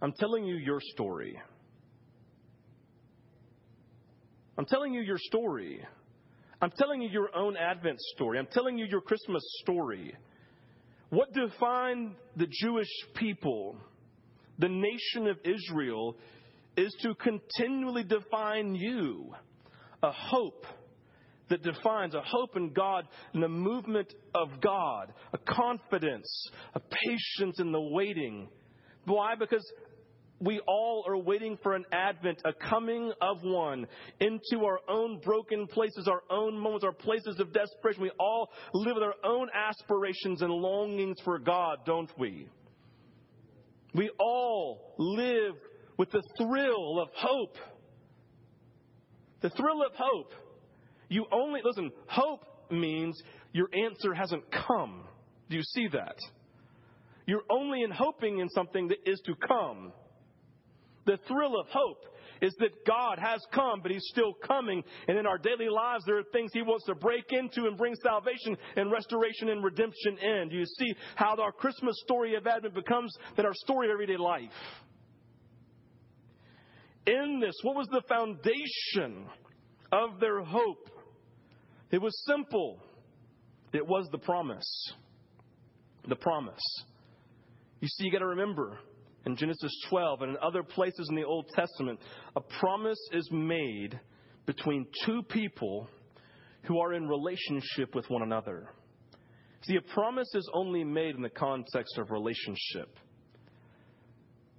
I'm 0.00 0.12
telling 0.12 0.44
you 0.44 0.54
your 0.54 0.78
story. 0.94 1.36
I'm 4.56 4.66
telling 4.66 4.94
you 4.94 5.00
your 5.00 5.18
story. 5.18 5.84
I'm 6.62 6.70
telling 6.78 7.02
you 7.02 7.08
your 7.08 7.34
own 7.34 7.56
Advent 7.56 7.98
story. 8.14 8.38
I'm 8.38 8.46
telling 8.52 8.78
you 8.78 8.86
your 8.86 9.00
Christmas 9.00 9.42
story. 9.62 10.14
What 11.08 11.32
defined 11.32 12.14
the 12.36 12.46
Jewish 12.48 12.86
people, 13.16 13.78
the 14.60 14.68
nation 14.68 15.26
of 15.26 15.38
Israel, 15.44 16.16
is 16.76 16.94
to 17.02 17.16
continually 17.16 18.04
define 18.04 18.76
you 18.76 19.34
a 20.02 20.12
hope 20.12 20.66
that 21.48 21.62
defines 21.62 22.14
a 22.14 22.22
hope 22.22 22.56
in 22.56 22.72
God 22.72 23.06
and 23.34 23.42
the 23.42 23.48
movement 23.48 24.12
of 24.34 24.60
God, 24.60 25.12
a 25.32 25.38
confidence, 25.38 26.28
a 26.74 26.80
patience 26.80 27.58
in 27.58 27.72
the 27.72 27.80
waiting. 27.80 28.48
Why? 29.04 29.34
Because 29.34 29.64
we 30.40 30.60
all 30.66 31.04
are 31.06 31.18
waiting 31.18 31.58
for 31.62 31.74
an 31.74 31.84
advent, 31.92 32.40
a 32.44 32.52
coming 32.52 33.12
of 33.20 33.42
one 33.42 33.86
into 34.20 34.64
our 34.64 34.80
own 34.88 35.20
broken 35.22 35.66
places, 35.66 36.08
our 36.08 36.22
own 36.30 36.58
moments, 36.58 36.84
our 36.84 36.92
places 36.92 37.38
of 37.40 37.52
desperation. 37.52 38.02
We 38.02 38.12
all 38.18 38.48
live 38.72 38.94
with 38.94 39.04
our 39.04 39.14
own 39.22 39.48
aspirations 39.52 40.40
and 40.40 40.50
longings 40.50 41.18
for 41.24 41.38
God, 41.38 41.80
don't 41.84 42.10
we? 42.18 42.48
We 43.94 44.10
all 44.18 44.94
live 44.98 45.56
with 45.98 46.10
the 46.10 46.22
thrill 46.38 47.00
of 47.02 47.08
hope 47.14 47.56
The 49.42 49.50
thrill 49.50 49.82
of 49.84 49.92
hope. 49.96 50.32
You 51.08 51.26
only, 51.32 51.60
listen, 51.64 51.90
hope 52.06 52.44
means 52.70 53.20
your 53.52 53.68
answer 53.72 54.14
hasn't 54.14 54.44
come. 54.50 55.04
Do 55.48 55.56
you 55.56 55.62
see 55.62 55.88
that? 55.88 56.16
You're 57.26 57.44
only 57.50 57.82
in 57.82 57.90
hoping 57.90 58.38
in 58.38 58.48
something 58.50 58.88
that 58.88 58.98
is 59.06 59.20
to 59.26 59.34
come. 59.34 59.92
The 61.06 61.18
thrill 61.26 61.58
of 61.58 61.66
hope 61.68 62.04
is 62.42 62.54
that 62.58 62.86
God 62.86 63.18
has 63.18 63.40
come, 63.52 63.80
but 63.82 63.90
He's 63.90 64.06
still 64.10 64.32
coming. 64.46 64.82
And 65.08 65.18
in 65.18 65.26
our 65.26 65.38
daily 65.38 65.68
lives, 65.68 66.04
there 66.06 66.18
are 66.18 66.24
things 66.32 66.50
He 66.52 66.62
wants 66.62 66.86
to 66.86 66.94
break 66.94 67.26
into 67.30 67.66
and 67.66 67.76
bring 67.76 67.94
salvation 68.02 68.56
and 68.76 68.90
restoration 68.90 69.48
and 69.48 69.62
redemption 69.62 70.18
in. 70.18 70.48
Do 70.48 70.56
you 70.56 70.66
see 70.66 70.94
how 71.16 71.36
our 71.36 71.52
Christmas 71.52 71.96
story 72.04 72.34
of 72.34 72.46
Advent 72.46 72.74
becomes 72.74 73.14
that 73.36 73.46
our 73.46 73.54
story 73.54 73.88
of 73.88 73.92
everyday 73.92 74.16
life? 74.16 74.50
In 77.06 77.40
this, 77.40 77.54
what 77.62 77.76
was 77.76 77.88
the 77.88 78.02
foundation 78.08 79.26
of 79.92 80.20
their 80.20 80.42
hope? 80.42 80.90
It 81.90 82.00
was 82.00 82.12
simple. 82.26 82.80
It 83.72 83.86
was 83.86 84.08
the 84.12 84.18
promise. 84.18 84.92
The 86.08 86.16
promise. 86.16 86.62
You 87.80 87.88
see, 87.88 88.04
you 88.04 88.12
got 88.12 88.18
to 88.18 88.26
remember 88.26 88.78
in 89.26 89.36
Genesis 89.36 89.72
12 89.88 90.22
and 90.22 90.30
in 90.32 90.36
other 90.42 90.62
places 90.62 91.08
in 91.08 91.16
the 91.16 91.24
Old 91.24 91.46
Testament, 91.54 91.98
a 92.36 92.40
promise 92.40 92.98
is 93.12 93.28
made 93.32 93.98
between 94.46 94.86
two 95.04 95.22
people 95.24 95.88
who 96.62 96.78
are 96.78 96.94
in 96.94 97.08
relationship 97.08 97.94
with 97.94 98.08
one 98.08 98.22
another. 98.22 98.68
See, 99.62 99.76
a 99.76 99.94
promise 99.94 100.34
is 100.34 100.48
only 100.54 100.84
made 100.84 101.16
in 101.16 101.22
the 101.22 101.30
context 101.30 101.98
of 101.98 102.10
relationship 102.10 102.98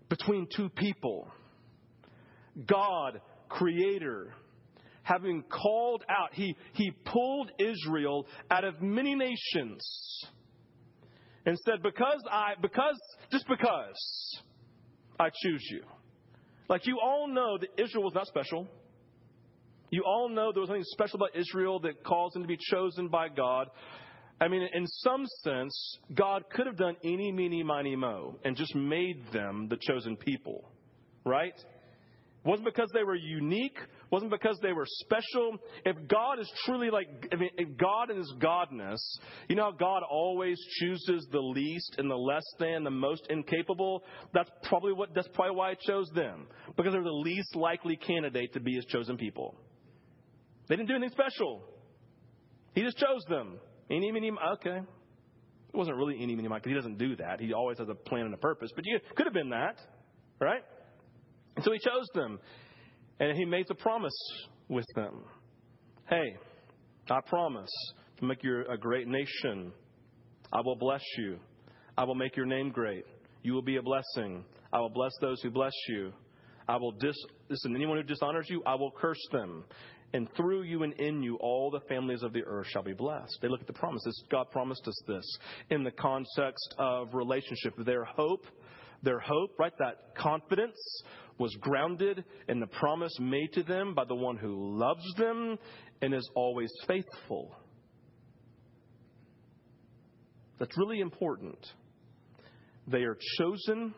between 0.10 0.48
two 0.56 0.70
people. 0.70 1.28
God, 2.66 3.22
Creator, 3.50 4.34
having 5.04 5.44
called 5.44 6.04
out, 6.10 6.34
He, 6.34 6.56
he 6.74 6.92
pulled 7.06 7.52
Israel 7.60 8.26
out 8.50 8.64
of 8.64 8.82
many 8.82 9.16
nations 9.16 9.82
and 11.46 11.58
said, 11.66 11.82
Because 11.84 12.24
I, 12.30 12.54
because, 12.62 13.00
just 13.32 13.48
because 13.48 14.42
I 15.20 15.30
choose 15.44 15.66
you. 15.72 15.84
Like 16.70 16.88
you 16.88 17.00
all 17.04 17.28
know 17.28 17.58
that 17.58 17.70
Israel 17.82 18.04
was 18.04 18.14
not 18.14 18.28
special. 18.28 18.68
You 19.90 20.04
all 20.06 20.30
know 20.30 20.52
there 20.54 20.62
was 20.62 20.70
nothing 20.70 20.86
special 20.86 21.18
about 21.18 21.36
Israel 21.36 21.82
that 21.82 22.02
caused 22.04 22.34
them 22.34 22.44
to 22.44 22.48
be 22.48 22.58
chosen 22.58 23.10
by 23.10 23.28
God. 23.28 23.68
I 24.40 24.48
mean, 24.48 24.68
in 24.74 24.88
some 24.88 25.26
sense, 25.44 25.98
God 26.16 26.46
could 26.50 26.66
have 26.66 26.78
done 26.78 26.96
any, 27.04 27.32
meeny, 27.32 27.62
miny, 27.62 27.96
mo, 27.96 28.40
and 28.46 28.56
just 28.56 28.74
made 28.74 29.22
them 29.34 29.68
the 29.70 29.78
chosen 29.78 30.16
people, 30.16 30.72
right? 31.26 31.54
Wasn't 32.44 32.66
because 32.66 32.90
they 32.92 33.04
were 33.04 33.16
unique, 33.16 33.78
wasn't 34.10 34.32
because 34.32 34.58
they 34.64 34.74
were 34.74 34.86
special. 34.88 35.58
If 35.86 35.96
God 36.08 36.40
is 36.40 36.52
truly 36.66 36.90
like, 36.90 37.08
I 37.32 37.36
mean, 37.36 37.52
if 37.56 37.78
God 37.78 38.10
in 38.10 38.18
His 38.18 38.34
Godness, 38.40 38.98
you 39.48 39.56
know 39.56 39.66
how 39.66 39.72
God 39.72 40.02
always 40.10 40.60
chooses 40.80 41.28
the 41.32 41.40
least 41.40 41.96
and 42.00 42.10
the 42.10 42.16
less 42.16 42.44
than, 42.58 42.84
the 42.84 42.90
most 42.90 43.28
incapable? 43.30 44.04
That's 44.34 44.50
probably 44.64 44.94
what, 44.94 45.14
that's 45.14 45.28
probably 45.36 45.56
why 45.56 45.72
He 45.72 45.88
chose 45.88 46.10
them. 46.16 46.48
Because 46.76 46.94
they're 46.94 47.04
the 47.04 47.12
least 47.12 47.56
likely 47.56 47.96
candidate 47.96 48.54
to 48.54 48.60
be 48.60 48.74
His 48.74 48.86
chosen 48.86 49.18
people. 49.18 49.56
They 50.68 50.76
didn't 50.76 50.88
do 50.88 50.96
anything 50.96 51.14
special. 51.14 51.62
He 52.74 52.82
just 52.82 52.98
chose 52.98 53.24
them. 53.30 53.60
Any, 53.92 54.12
meeny, 54.12 54.32
okay. 54.54 54.78
It 54.78 55.78
wasn't 55.78 55.98
really 55.98 56.16
any, 56.16 56.36
meeny, 56.36 56.48
because 56.48 56.70
He 56.70 56.74
doesn't 56.74 56.98
do 56.98 57.18
that. 57.18 57.40
He 57.40 57.54
always 57.54 57.78
has 57.78 57.88
a 57.88 57.94
plan 57.94 58.26
and 58.26 58.34
a 58.34 58.38
purpose. 58.38 58.72
But 58.76 58.86
you 58.88 59.00
could 59.16 59.28
have 59.28 59.34
been 59.34 59.50
that, 59.50 59.78
right? 60.40 60.64
And 61.56 61.66
so 61.66 61.72
he 61.72 61.80
chose 61.80 62.08
them. 62.14 62.40
And 63.20 63.38
he 63.38 63.46
made 63.46 63.68
the 63.68 63.76
promise 63.76 64.14
with 64.68 64.86
them. 64.96 65.24
Hey, 66.10 66.36
I 67.10 67.20
promise 67.28 67.72
to 68.20 68.26
make 68.26 68.44
you 68.44 68.64
a 68.70 68.78
great 68.78 69.08
nation. 69.08 69.72
I 70.52 70.62
will 70.62 70.76
bless 70.76 71.04
you. 71.18 71.38
I 71.98 72.04
will 72.04 72.16
make 72.16 72.36
your 72.36 72.46
name 72.46 72.72
great. 72.72 73.06
You 73.44 73.54
will 73.54 73.62
be 73.62 73.78
a 73.78 73.82
blessing. 73.82 74.44
I 74.74 74.80
will 74.80 74.90
bless 74.90 75.12
those 75.22 75.42
who 75.42 75.52
bless 75.52 75.74
you. 75.90 76.14
I 76.68 76.78
will 76.78 76.92
dis 76.94 77.16
listen, 77.50 77.76
anyone 77.76 77.98
who 77.98 78.04
dishonors 78.04 78.48
you, 78.50 78.64
I 78.66 78.76
will 78.76 78.92
curse 78.92 79.22
them. 79.32 79.66
And 80.14 80.28
through 80.36 80.64
you 80.64 80.84
and 80.84 80.94
in 81.00 81.24
you, 81.24 81.38
all 81.38 81.72
the 81.72 81.80
families 81.82 82.22
of 82.22 82.34
the 82.34 82.44
earth 82.46 82.68
shall 82.68 82.84
be 82.84 82.94
blessed. 82.94 83.38
They 83.42 83.48
look 83.48 83.62
at 83.62 83.68
the 83.68 83.74
promises. 83.74 84.24
God 84.30 84.52
promised 84.52 84.86
us 84.88 85.02
this 85.08 85.26
in 85.70 85.84
the 85.84 85.92
context 85.92 86.76
of 86.78 87.14
relationship. 87.14 87.74
Their 87.78 88.04
hope, 88.04 88.46
their 89.04 89.20
hope, 89.20 89.58
right? 89.58 89.74
That 89.80 90.16
confidence 90.18 90.78
was 91.42 91.58
grounded 91.60 92.24
in 92.48 92.60
the 92.60 92.68
promise 92.68 93.12
made 93.20 93.52
to 93.52 93.64
them 93.64 93.96
by 93.96 94.06
the 94.06 94.14
one 94.14 94.38
who 94.38 94.78
loves 94.78 95.04
them 95.18 95.58
and 96.00 96.14
is 96.14 96.30
always 96.36 96.72
faithful. 96.88 97.56
That's 100.60 100.78
really 100.78 101.00
important. 101.00 101.58
They 102.88 103.00
are 103.00 103.18
chosen 103.40 103.96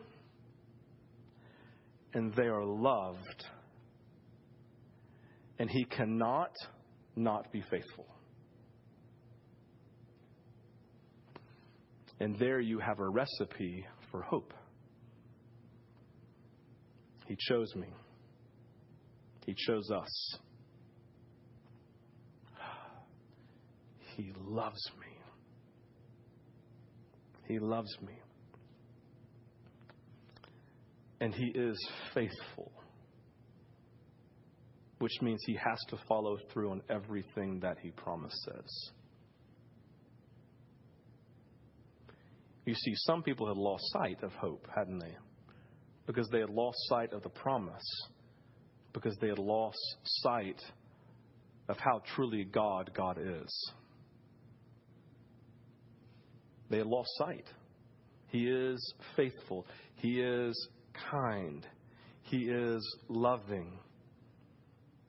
and 2.14 2.34
they 2.34 2.44
are 2.44 2.64
loved. 2.64 3.44
And 5.60 5.70
he 5.70 5.84
cannot 5.84 6.56
not 7.18 7.52
be 7.52 7.62
faithful. 7.70 8.08
And 12.22 12.40
there 12.40 12.62
you 12.62 12.80
have 12.80 13.00
a 13.00 13.10
recipe 13.10 13.86
for 14.12 14.22
hope. 14.22 14.54
He 17.28 17.38
chose 17.50 17.74
me. 17.76 17.88
He 19.46 19.54
chose 19.54 19.90
us. 19.92 20.38
He 24.16 24.32
loves 24.46 24.82
me. 25.00 25.08
He 27.48 27.60
loves 27.60 27.96
me. 28.06 28.14
And 31.20 31.34
He 31.34 31.48
is 31.48 31.78
faithful, 32.14 32.72
which 35.00 35.14
means 35.22 35.42
He 35.46 35.56
has 35.56 35.80
to 35.90 35.98
follow 36.08 36.38
through 36.52 36.72
on 36.72 36.82
everything 36.90 37.60
that 37.62 37.78
He 37.82 37.92
promises. 37.92 38.92
You 42.66 42.76
see, 42.76 42.94
some 43.08 43.24
people 43.24 43.48
had 43.48 43.58
lost 43.58 43.84
sight 43.92 44.24
of 44.24 44.32
hope, 44.34 44.68
hadn't 44.74 45.00
they? 45.00 45.16
Because 46.06 46.28
they 46.30 46.40
had 46.40 46.50
lost 46.50 46.78
sight 46.90 47.14
of 47.14 47.24
the 47.24 47.30
promise, 47.30 47.84
because 48.94 49.16
they 49.22 49.30
had 49.30 49.40
lost 49.40 49.78
sight 50.04 50.62
of 51.70 51.78
how 51.78 52.02
truly 52.16 52.44
God 52.44 52.92
God 52.96 53.18
is. 53.18 53.72
They 56.70 56.78
had 56.78 56.88
lost 56.88 57.10
sight. 57.18 57.46
He 58.28 58.48
is 58.48 58.94
faithful. 59.16 59.66
He 59.98 60.20
is 60.20 60.68
kind. 61.12 61.66
He 62.24 62.50
is 62.50 62.98
loving. 63.08 63.80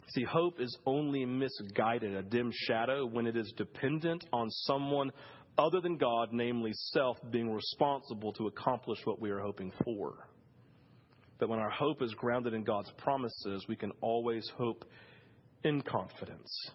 See, 0.09 0.25
hope 0.25 0.61
is 0.61 0.77
only 0.87 1.25
misguided, 1.25 2.15
a 2.15 2.23
dim 2.23 2.53
shadow, 2.53 3.07
when 3.07 3.27
it 3.27 3.37
is 3.37 3.53
dependent 3.57 4.25
on 4.33 4.51
someone 4.51 5.11
other 5.57 5.81
than 5.81 5.97
God, 5.97 6.29
namely 6.33 6.73
self, 6.93 7.17
being 7.31 7.53
responsible 7.53 8.33
to 8.35 8.47
accomplish 8.47 8.99
what 9.05 9.21
we 9.21 9.31
are 9.31 9.41
hoping 9.41 9.73
for 9.85 10.29
that 11.39 11.49
when 11.49 11.59
our 11.59 11.71
hope 11.71 12.03
is 12.03 12.15
grounded 12.15 12.55
in 12.55 12.65
God's 12.65 12.91
promises, 12.99 13.65
we 13.69 13.77
can 13.77 13.93
always 14.01 14.49
hope 14.57 14.85
in 15.65 15.81
confidence. 15.83 16.71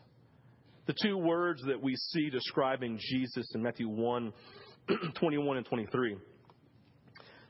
The 0.88 0.96
two 1.02 1.18
words 1.18 1.62
that 1.68 1.82
we 1.82 1.96
see 1.96 2.30
describing 2.30 2.98
Jesus 3.00 3.52
in 3.54 3.62
Matthew 3.62 3.88
1 3.88 4.34
21 5.20 5.58
and 5.58 5.66
23 5.66 6.18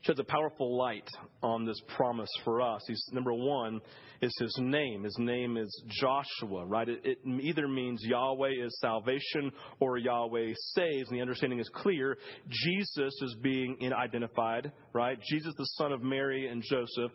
sheds 0.02 0.18
a 0.18 0.24
powerful 0.24 0.76
light 0.76 1.08
on 1.42 1.64
this 1.64 1.80
promise 1.96 2.30
for 2.44 2.62
us. 2.62 2.82
He's, 2.86 3.02
number 3.12 3.32
one 3.32 3.80
is 4.22 4.34
his 4.38 4.56
name. 4.58 5.04
His 5.04 5.16
name 5.18 5.56
is 5.56 5.82
Joshua, 5.88 6.66
right? 6.66 6.88
It, 6.88 7.00
it 7.04 7.18
either 7.26 7.68
means 7.68 8.02
Yahweh 8.02 8.64
is 8.64 8.78
salvation 8.80 9.52
or 9.78 9.98
Yahweh 9.98 10.52
saves, 10.74 11.08
and 11.08 11.18
the 11.18 11.22
understanding 11.22 11.58
is 11.58 11.70
clear. 11.74 12.16
Jesus 12.48 13.12
is 13.22 13.36
being 13.42 13.76
identified, 13.92 14.72
right? 14.92 15.18
Jesus, 15.30 15.54
the 15.56 15.68
son 15.76 15.92
of 15.92 16.02
Mary 16.02 16.48
and 16.48 16.62
Joseph. 16.62 17.12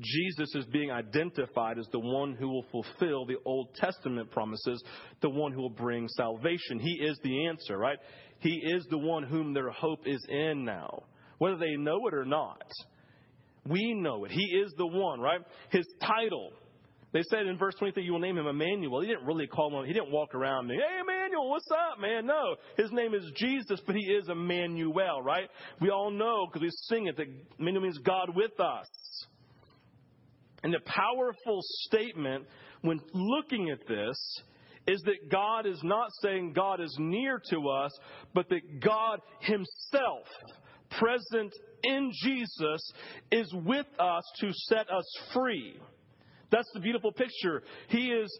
Jesus 0.00 0.54
is 0.54 0.64
being 0.66 0.90
identified 0.90 1.78
as 1.78 1.86
the 1.92 2.00
one 2.00 2.34
who 2.34 2.48
will 2.48 2.64
fulfill 2.72 3.26
the 3.26 3.36
Old 3.44 3.74
Testament 3.74 4.30
promises, 4.30 4.82
the 5.20 5.28
one 5.28 5.52
who 5.52 5.60
will 5.60 5.68
bring 5.68 6.08
salvation. 6.08 6.78
He 6.78 6.92
is 6.92 7.18
the 7.22 7.46
answer, 7.46 7.76
right? 7.76 7.98
He 8.38 8.54
is 8.64 8.86
the 8.88 8.96
one 8.96 9.22
whom 9.22 9.52
their 9.52 9.70
hope 9.70 10.06
is 10.06 10.24
in 10.30 10.64
now 10.64 11.04
whether 11.42 11.56
they 11.56 11.74
know 11.76 12.06
it 12.06 12.14
or 12.14 12.24
not. 12.24 12.70
We 13.68 13.94
know 13.94 14.24
it. 14.24 14.30
He 14.30 14.44
is 14.44 14.72
the 14.78 14.86
one, 14.86 15.18
right? 15.18 15.40
His 15.70 15.84
title. 16.00 16.52
They 17.12 17.22
said 17.30 17.48
in 17.48 17.58
verse 17.58 17.74
23, 17.80 18.04
you 18.04 18.12
will 18.12 18.20
name 18.20 18.38
him 18.38 18.46
Emmanuel. 18.46 19.00
He 19.00 19.08
didn't 19.08 19.26
really 19.26 19.48
call 19.48 19.76
him, 19.76 19.84
he 19.84 19.92
didn't 19.92 20.12
walk 20.12 20.36
around 20.36 20.70
and, 20.70 20.80
hey, 20.80 21.00
Emmanuel, 21.00 21.50
what's 21.50 21.66
up, 21.72 21.98
man? 22.00 22.26
No. 22.26 22.54
His 22.76 22.92
name 22.92 23.12
is 23.12 23.28
Jesus, 23.34 23.80
but 23.84 23.96
he 23.96 24.02
is 24.02 24.28
Emmanuel, 24.28 25.20
right? 25.20 25.48
We 25.80 25.90
all 25.90 26.12
know 26.12 26.46
because 26.46 26.62
we 26.62 26.70
sing 26.70 27.08
it 27.08 27.16
that 27.16 27.26
Emmanuel 27.58 27.82
means 27.82 27.98
God 27.98 28.28
with 28.36 28.60
us. 28.60 28.86
And 30.62 30.72
the 30.72 30.78
powerful 30.86 31.58
statement 31.88 32.46
when 32.82 33.00
looking 33.12 33.70
at 33.70 33.80
this 33.88 34.16
is 34.86 35.02
that 35.06 35.28
God 35.28 35.66
is 35.66 35.80
not 35.82 36.06
saying 36.22 36.52
God 36.52 36.80
is 36.80 36.96
near 37.00 37.42
to 37.50 37.68
us, 37.68 37.90
but 38.32 38.48
that 38.48 38.80
God 38.80 39.20
Himself, 39.40 40.28
present 40.98 41.52
in 41.82 42.12
Jesus, 42.22 42.92
is 43.30 43.52
with 43.64 43.86
us 43.98 44.24
to 44.40 44.50
set 44.52 44.90
us 44.90 45.04
free. 45.34 45.78
That's 46.50 46.70
the 46.74 46.80
beautiful 46.80 47.12
picture. 47.12 47.62
He 47.88 48.08
is 48.08 48.38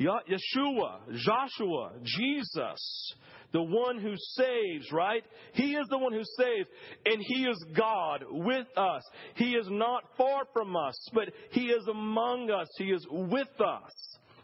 Yeshua, 0.00 0.98
Joshua, 1.14 1.92
Jesus, 2.02 3.14
the 3.52 3.62
one 3.62 3.98
who 4.00 4.14
saves, 4.16 4.90
right? 4.92 5.22
He 5.52 5.74
is 5.74 5.86
the 5.88 5.98
one 5.98 6.12
who 6.12 6.24
saves, 6.38 6.68
and 7.06 7.22
He 7.22 7.44
is 7.44 7.64
God 7.76 8.24
with 8.28 8.66
us. 8.76 9.02
He 9.36 9.52
is 9.52 9.66
not 9.70 10.04
far 10.16 10.42
from 10.52 10.76
us, 10.76 10.96
but 11.14 11.28
He 11.52 11.66
is 11.66 11.86
among 11.88 12.50
us. 12.50 12.68
He 12.76 12.86
is 12.86 13.06
with 13.10 13.60
us. 13.60 13.92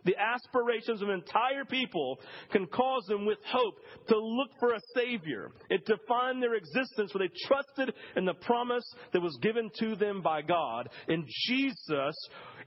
The 0.04 0.16
aspirations 0.16 1.02
of 1.02 1.08
an 1.08 1.14
entire 1.14 1.64
people 1.64 2.18
can 2.50 2.66
cause 2.66 3.04
them 3.06 3.26
with 3.26 3.38
hope 3.46 3.74
to 4.08 4.18
look 4.18 4.50
for 4.58 4.74
a 4.74 4.80
Savior. 4.94 5.50
It 5.70 5.86
defined 5.86 6.42
their 6.42 6.54
existence 6.54 7.12
where 7.12 7.26
they 7.26 7.34
trusted 7.46 7.94
in 8.16 8.24
the 8.24 8.34
promise 8.34 8.84
that 9.12 9.22
was 9.22 9.36
given 9.42 9.70
to 9.80 9.96
them 9.96 10.22
by 10.22 10.42
God. 10.42 10.88
And 11.08 11.24
Jesus, 11.46 12.16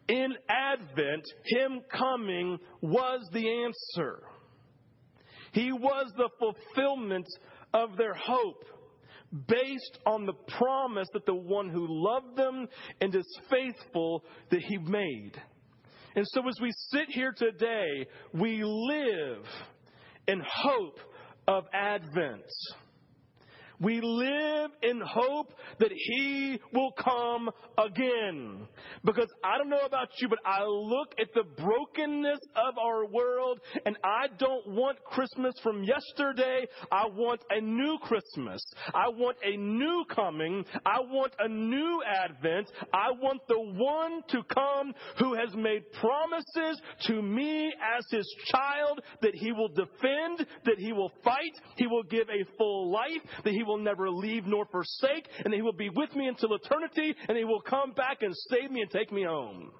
in 0.08 0.34
Advent, 0.50 1.26
Him 1.46 1.82
coming 1.92 2.60
was 2.82 3.28
the 3.32 3.66
answer. 3.66 4.24
He 5.54 5.72
was 5.72 6.12
the 6.16 6.30
fulfillment 6.40 7.28
of 7.74 7.98
their 7.98 8.14
hope 8.14 8.64
based 9.48 10.00
on 10.06 10.26
the 10.26 10.34
promise 10.58 11.08
that 11.14 11.26
the 11.26 11.34
one 11.34 11.70
who 11.70 11.88
loved 11.90 12.36
them 12.36 12.68
and 13.00 13.16
is 13.16 13.40
faithful 13.50 14.24
that 14.50 14.62
he 14.62 14.78
made. 14.78 15.32
And 16.16 16.26
so 16.28 16.48
as 16.48 16.60
we 16.62 16.72
sit 16.90 17.10
here 17.10 17.32
today, 17.32 18.06
we 18.34 18.64
live 18.64 19.46
in 20.28 20.42
hope 20.46 21.00
of 21.48 21.64
Advent. 21.74 22.44
We 23.82 24.00
live 24.02 24.72
in 24.84 25.02
hope 25.02 25.54
that 25.80 25.92
He 25.92 26.60
will 26.74 26.92
come 26.92 27.50
again. 27.78 28.68
Because 29.04 29.30
I 29.44 29.58
don't 29.58 29.70
know 29.70 29.86
about 29.86 30.10
you, 30.20 30.30
but 30.30 30.40
I 30.46 30.64
look 30.64 31.16
at 31.20 31.34
the 31.34 31.44
brokenness 31.44 32.40
of 32.56 32.78
our 32.78 33.06
world 33.08 33.60
and 33.86 33.98
I 34.04 34.28
don't 34.38 34.68
want 34.68 35.04
Christmas 35.04 35.56
from 35.64 35.84
yesterday. 35.84 36.68
I 36.92 37.06
want 37.08 37.42
a 37.50 37.60
new 37.60 37.98
Christmas. 38.04 38.62
I 38.94 39.10
want 39.10 39.38
a 39.44 39.58
new 39.58 40.06
coming. 40.14 40.64
I 40.86 41.00
want 41.00 41.34
a 41.40 41.48
new 41.48 42.02
Advent. 42.06 42.72
I 42.94 43.12
want 43.12 43.42
the 43.48 43.60
one 43.60 44.22
to 44.30 44.44
come 44.54 44.94
who 45.18 45.34
has 45.34 45.56
made 45.56 45.92
promises 45.94 46.82
to 47.08 47.22
me 47.22 47.74
as 47.98 48.06
His 48.12 48.28
child 48.52 49.02
that 49.22 49.34
He 49.34 49.52
will 49.52 49.70
defend, 49.70 50.46
that 50.66 50.78
He 50.78 50.94
will 50.94 51.12
fight, 51.24 51.54
He 51.78 51.88
will 51.88 52.04
give 52.04 52.28
a 52.30 52.58
full 52.58 52.92
life, 52.92 53.22
that 53.44 53.54
He 53.54 53.64
will 53.64 53.71
will 53.72 53.84
never 53.84 54.10
leave 54.10 54.46
nor 54.46 54.66
forsake, 54.66 55.28
and 55.44 55.54
He 55.54 55.62
will 55.62 55.74
be 55.74 55.90
with 55.90 56.16
me 56.16 56.28
until 56.28 56.54
eternity, 56.54 57.16
and 57.28 57.38
He 57.38 57.44
will 57.44 57.62
come 57.62 57.92
back 57.92 58.22
and 58.22 58.34
save 58.50 58.72
me 58.72 58.82
and 58.82 58.92
take 58.92 59.12
me 59.12 59.24
home. 59.24 59.72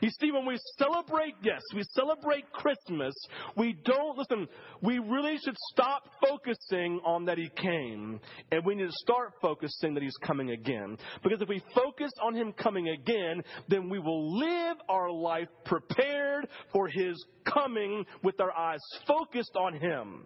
You 0.00 0.10
see, 0.20 0.32
when 0.32 0.44
we 0.44 0.58
celebrate, 0.78 1.34
yes, 1.42 1.62
we 1.74 1.82
celebrate 1.94 2.50
Christmas, 2.52 3.14
we 3.56 3.76
don't, 3.84 4.18
listen, 4.18 4.48
we 4.82 4.98
really 4.98 5.38
should 5.42 5.56
stop 5.72 6.02
focusing 6.28 7.00
on 7.04 7.24
that 7.26 7.38
He 7.38 7.48
came, 7.56 8.20
and 8.50 8.64
we 8.66 8.74
need 8.74 8.86
to 8.86 8.92
start 8.92 9.32
focusing 9.40 9.94
that 9.94 10.02
He's 10.02 10.16
coming 10.22 10.50
again. 10.50 10.98
Because 11.22 11.40
if 11.40 11.48
we 11.48 11.62
focus 11.74 12.10
on 12.22 12.34
Him 12.34 12.52
coming 12.52 12.88
again, 12.88 13.42
then 13.68 13.88
we 13.88 13.98
will 13.98 14.38
live 14.38 14.76
our 14.88 15.10
life 15.10 15.48
prepared 15.64 16.48
for 16.72 16.88
His 16.88 17.24
coming 17.44 18.04
with 18.22 18.40
our 18.40 18.52
eyes 18.52 18.80
focused 19.06 19.56
on 19.56 19.74
Him. 19.74 20.24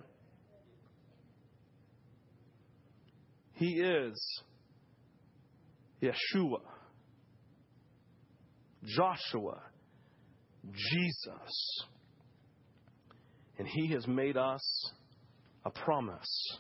He 3.59 3.81
is 3.81 4.43
Yeshua, 6.01 6.61
Joshua, 8.85 9.61
Jesus. 10.65 11.85
And 13.59 13.67
He 13.67 13.89
has 13.95 14.07
made 14.07 14.37
us 14.37 14.93
a 15.65 15.71
promise. 15.71 16.59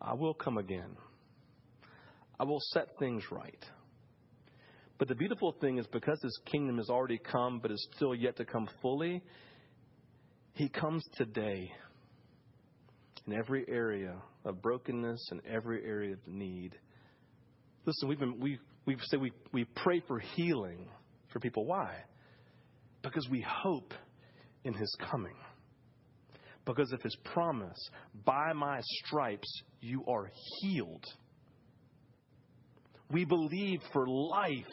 I 0.00 0.14
will 0.14 0.34
come 0.34 0.56
again. 0.56 0.96
I 2.38 2.44
will 2.44 2.60
set 2.72 2.96
things 3.00 3.24
right. 3.32 3.64
But 4.98 5.08
the 5.08 5.16
beautiful 5.16 5.56
thing 5.60 5.78
is 5.78 5.86
because 5.88 6.20
His 6.22 6.38
kingdom 6.44 6.76
has 6.76 6.88
already 6.88 7.18
come, 7.18 7.58
but 7.58 7.72
is 7.72 7.88
still 7.96 8.14
yet 8.14 8.36
to 8.36 8.44
come 8.44 8.68
fully, 8.80 9.20
He 10.52 10.68
comes 10.68 11.04
today 11.16 11.72
in 13.26 13.32
every 13.32 13.64
area 13.68 14.16
of 14.44 14.60
brokenness 14.60 15.28
and 15.30 15.40
every 15.46 15.84
area 15.84 16.12
of 16.12 16.26
need. 16.26 16.76
Listen, 17.86 18.08
we've 18.08 18.18
been, 18.18 18.40
we, 18.40 18.58
we've 18.86 19.00
said 19.04 19.20
we, 19.20 19.32
we 19.52 19.64
pray 19.76 20.02
for 20.06 20.18
healing 20.18 20.88
for 21.32 21.40
people. 21.40 21.64
Why? 21.66 21.94
Because 23.02 23.28
we 23.30 23.44
hope 23.46 23.92
in 24.64 24.74
his 24.74 24.94
coming. 25.10 25.36
Because 26.64 26.92
of 26.92 27.02
his 27.02 27.16
promise, 27.24 27.78
by 28.24 28.52
my 28.54 28.80
stripes 28.82 29.62
you 29.80 30.02
are 30.08 30.30
healed. 30.60 31.04
We 33.10 33.26
believe 33.26 33.80
for 33.92 34.06
life 34.06 34.64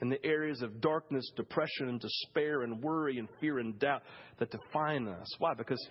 in 0.00 0.10
the 0.10 0.24
areas 0.24 0.62
of 0.62 0.80
darkness, 0.80 1.24
depression, 1.36 1.88
and 1.88 2.00
despair, 2.00 2.62
and 2.62 2.82
worry, 2.82 3.18
and 3.18 3.28
fear, 3.40 3.58
and 3.58 3.78
doubt 3.78 4.02
that 4.38 4.50
define 4.50 5.08
us. 5.08 5.26
Why? 5.38 5.54
Because 5.54 5.84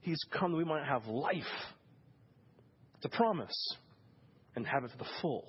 He's 0.00 0.20
come 0.30 0.52
that 0.52 0.58
we 0.58 0.64
might 0.64 0.84
have 0.84 1.06
life. 1.06 1.42
A 3.04 3.08
promise. 3.08 3.54
And 4.56 4.66
have 4.66 4.84
it 4.84 4.90
to 4.90 4.98
the 4.98 5.06
full. 5.22 5.46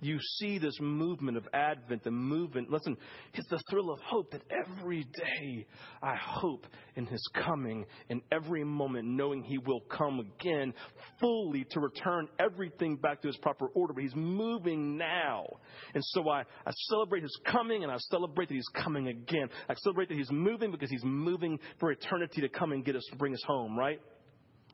You 0.00 0.18
see 0.38 0.58
this 0.58 0.78
movement 0.80 1.36
of 1.36 1.46
Advent, 1.52 2.04
the 2.04 2.10
movement. 2.10 2.70
Listen, 2.70 2.96
it's 3.34 3.48
the 3.48 3.60
thrill 3.70 3.90
of 3.90 4.00
hope 4.00 4.30
that 4.32 4.42
every 4.50 5.04
day 5.04 5.66
I 6.02 6.14
hope 6.16 6.66
in 6.96 7.06
His 7.06 7.22
coming, 7.34 7.84
in 8.08 8.22
every 8.32 8.64
moment 8.64 9.06
knowing 9.06 9.42
He 9.42 9.58
will 9.58 9.82
come 9.90 10.20
again 10.20 10.72
fully 11.20 11.66
to 11.70 11.80
return 11.80 12.28
everything 12.38 12.96
back 12.96 13.20
to 13.22 13.28
His 13.28 13.36
proper 13.38 13.66
order. 13.68 13.92
But 13.92 14.02
He's 14.02 14.16
moving 14.16 14.96
now. 14.96 15.46
And 15.94 16.02
so 16.04 16.28
I, 16.28 16.40
I 16.66 16.72
celebrate 16.88 17.22
His 17.22 17.38
coming 17.46 17.82
and 17.82 17.92
I 17.92 17.98
celebrate 18.10 18.48
that 18.48 18.54
He's 18.54 18.82
coming 18.82 19.08
again. 19.08 19.48
I 19.68 19.74
celebrate 19.74 20.08
that 20.08 20.16
He's 20.16 20.30
moving 20.30 20.70
because 20.70 20.90
He's 20.90 21.04
moving 21.04 21.58
for 21.78 21.90
eternity 21.90 22.40
to 22.40 22.48
come 22.48 22.72
and 22.72 22.84
get 22.84 22.96
us, 22.96 23.06
bring 23.18 23.34
us 23.34 23.42
home, 23.46 23.78
right? 23.78 24.00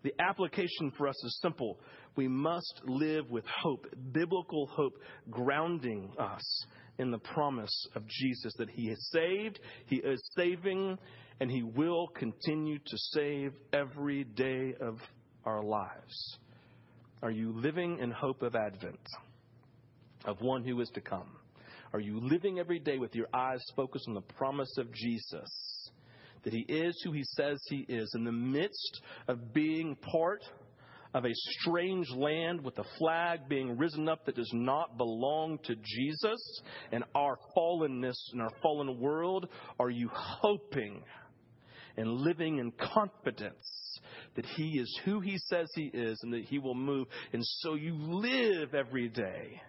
The 0.02 0.14
application 0.20 0.92
for 0.96 1.08
us 1.08 1.16
is 1.24 1.38
simple. 1.42 1.78
We 2.16 2.28
must 2.28 2.80
live 2.84 3.30
with 3.30 3.44
hope, 3.46 3.86
biblical 4.12 4.66
hope, 4.66 4.98
grounding 5.30 6.12
us 6.18 6.64
in 6.98 7.10
the 7.10 7.18
promise 7.18 7.86
of 7.94 8.06
Jesus 8.06 8.54
that 8.58 8.70
He 8.70 8.88
has 8.88 9.08
saved, 9.12 9.60
He 9.86 9.96
is 9.96 10.20
saving, 10.36 10.98
and 11.40 11.50
He 11.50 11.62
will 11.62 12.08
continue 12.08 12.78
to 12.78 12.98
save 13.12 13.52
every 13.72 14.24
day 14.24 14.74
of 14.80 14.98
our 15.44 15.62
lives. 15.62 16.38
Are 17.22 17.30
you 17.30 17.52
living 17.52 17.98
in 17.98 18.10
hope 18.10 18.42
of 18.42 18.54
Advent, 18.54 19.00
of 20.24 20.40
one 20.40 20.64
who 20.64 20.80
is 20.80 20.90
to 20.94 21.00
come? 21.00 21.36
Are 21.92 22.00
you 22.00 22.20
living 22.20 22.58
every 22.58 22.78
day 22.78 22.98
with 22.98 23.14
your 23.14 23.28
eyes 23.32 23.62
focused 23.74 24.06
on 24.08 24.14
the 24.14 24.20
promise 24.20 24.76
of 24.78 24.92
Jesus? 24.92 25.75
That 26.46 26.54
he 26.54 26.60
is 26.60 26.96
who 27.02 27.10
he 27.10 27.24
says 27.24 27.60
he 27.68 27.84
is 27.88 28.08
in 28.14 28.22
the 28.22 28.30
midst 28.30 29.00
of 29.26 29.52
being 29.52 29.96
part 29.96 30.40
of 31.12 31.24
a 31.24 31.32
strange 31.34 32.08
land 32.10 32.60
with 32.60 32.78
a 32.78 32.84
flag 32.98 33.48
being 33.48 33.76
risen 33.76 34.08
up 34.08 34.24
that 34.24 34.36
does 34.36 34.52
not 34.54 34.96
belong 34.96 35.58
to 35.64 35.74
Jesus 35.74 36.62
and 36.92 37.02
our 37.16 37.36
fallenness 37.56 38.14
and 38.32 38.40
our 38.40 38.52
fallen 38.62 39.00
world? 39.00 39.48
Are 39.80 39.90
you 39.90 40.08
hoping 40.14 41.02
and 41.96 42.08
living 42.08 42.58
in 42.58 42.70
confidence 42.94 43.98
that 44.36 44.46
He 44.46 44.78
is 44.78 45.00
who 45.04 45.18
He 45.18 45.38
says 45.48 45.66
He 45.74 45.90
is 45.92 46.16
and 46.22 46.32
that 46.32 46.44
He 46.44 46.60
will 46.60 46.76
move? 46.76 47.08
And 47.32 47.44
so 47.44 47.74
you 47.74 47.96
live 47.96 48.72
every 48.72 49.08
day 49.08 49.60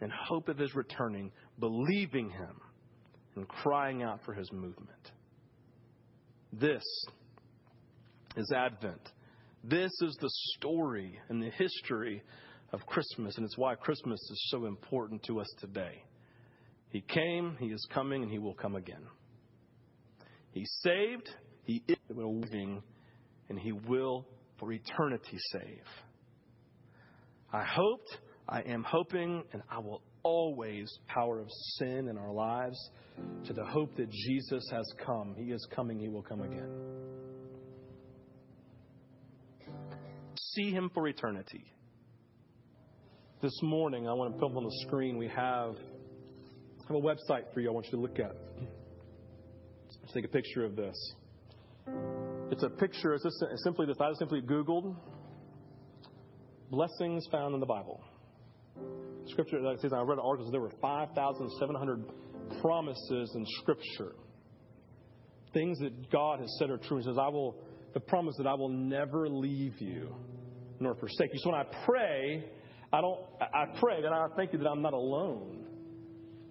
in 0.00 0.08
hope 0.08 0.48
of 0.48 0.56
His 0.56 0.74
returning, 0.74 1.32
believing 1.58 2.30
Him 2.30 2.62
and 3.36 3.46
crying 3.46 4.02
out 4.02 4.20
for 4.24 4.32
His 4.32 4.50
movement. 4.50 5.10
This 6.52 6.82
is 8.36 8.50
Advent. 8.50 9.00
This 9.62 9.92
is 10.02 10.16
the 10.20 10.30
story 10.56 11.16
and 11.28 11.40
the 11.40 11.50
history 11.50 12.22
of 12.72 12.84
Christmas, 12.86 13.36
and 13.36 13.44
it's 13.44 13.56
why 13.56 13.76
Christmas 13.76 14.18
is 14.18 14.48
so 14.50 14.66
important 14.66 15.22
to 15.24 15.40
us 15.40 15.46
today. 15.60 16.02
He 16.88 17.02
came, 17.02 17.56
He 17.60 17.66
is 17.66 17.86
coming, 17.94 18.22
and 18.24 18.32
He 18.32 18.40
will 18.40 18.54
come 18.54 18.74
again. 18.74 19.06
He 20.50 20.66
saved, 20.82 21.30
He 21.62 21.84
is 21.86 21.96
living, 22.08 22.82
and 23.48 23.58
He 23.58 23.70
will 23.70 24.26
for 24.58 24.72
eternity 24.72 25.38
save. 25.52 25.84
I 27.52 27.62
hoped, 27.62 28.18
I 28.48 28.62
am 28.62 28.82
hoping, 28.82 29.44
and 29.52 29.62
I 29.70 29.78
will 29.78 30.02
always 30.22 30.90
power 31.06 31.40
of 31.40 31.48
sin 31.78 32.08
in 32.08 32.18
our 32.18 32.32
lives 32.32 32.78
to 33.46 33.52
the 33.52 33.64
hope 33.64 33.96
that 33.96 34.10
Jesus 34.10 34.64
has 34.70 34.86
come. 35.04 35.34
He 35.36 35.52
is 35.52 35.66
coming, 35.74 35.98
He 35.98 36.08
will 36.08 36.22
come 36.22 36.40
again. 36.42 36.70
See 40.36 40.70
Him 40.70 40.90
for 40.92 41.06
eternity. 41.08 41.64
This 43.42 43.58
morning, 43.62 44.06
I 44.06 44.12
want 44.12 44.34
to 44.34 44.38
put 44.38 44.50
up 44.50 44.56
on 44.56 44.64
the 44.64 44.84
screen, 44.86 45.16
we 45.16 45.28
have, 45.28 45.74
have 46.88 46.96
a 46.96 47.00
website 47.00 47.52
for 47.54 47.60
you 47.60 47.70
I 47.70 47.72
want 47.72 47.86
you 47.86 47.92
to 47.92 48.00
look 48.00 48.18
at. 48.18 48.36
Let's 50.02 50.12
take 50.12 50.24
a 50.24 50.28
picture 50.28 50.64
of 50.64 50.76
this. 50.76 50.96
It's 52.50 52.62
a 52.62 52.68
picture, 52.68 53.14
it's, 53.14 53.24
just, 53.24 53.42
it's 53.50 53.62
simply 53.64 53.86
this. 53.86 53.96
I 54.00 54.12
simply 54.18 54.42
Googled 54.42 54.96
blessings 56.70 57.26
found 57.30 57.54
in 57.54 57.60
the 57.60 57.66
Bible. 57.66 58.00
Scripture, 59.26 59.60
like 59.60 59.78
says, 59.80 59.92
I 59.92 60.00
read 60.00 60.18
articles, 60.18 60.50
there 60.50 60.60
were 60.60 60.72
5,700 60.80 62.04
promises 62.60 63.32
in 63.34 63.46
Scripture. 63.60 64.14
Things 65.52 65.78
that 65.80 66.10
God 66.10 66.40
has 66.40 66.56
said 66.58 66.70
are 66.70 66.78
true. 66.78 66.98
He 66.98 67.04
says, 67.04 67.16
I 67.18 67.28
will, 67.28 67.56
the 67.94 68.00
promise 68.00 68.34
that 68.38 68.46
I 68.46 68.54
will 68.54 68.68
never 68.68 69.28
leave 69.28 69.80
you 69.80 70.14
nor 70.80 70.94
forsake 70.94 71.32
you. 71.32 71.38
So 71.42 71.50
when 71.50 71.60
I 71.60 71.64
pray, 71.84 72.44
I 72.92 73.00
don't, 73.00 73.20
I 73.40 73.78
pray 73.78 74.02
that 74.02 74.12
I 74.12 74.26
thank 74.36 74.52
you 74.52 74.58
that 74.60 74.68
I'm 74.68 74.82
not 74.82 74.94
alone, 74.94 75.66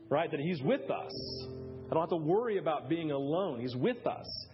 right? 0.10 0.30
That 0.30 0.40
He's 0.40 0.62
with 0.62 0.90
us. 0.90 1.48
I 1.90 1.94
don't 1.94 2.02
have 2.02 2.10
to 2.10 2.18
worry 2.18 2.60
about 2.60 2.88
being 2.88 3.12
alone. 3.12 3.60
He's 3.60 3.76
with 3.76 4.06
us. 4.06 4.48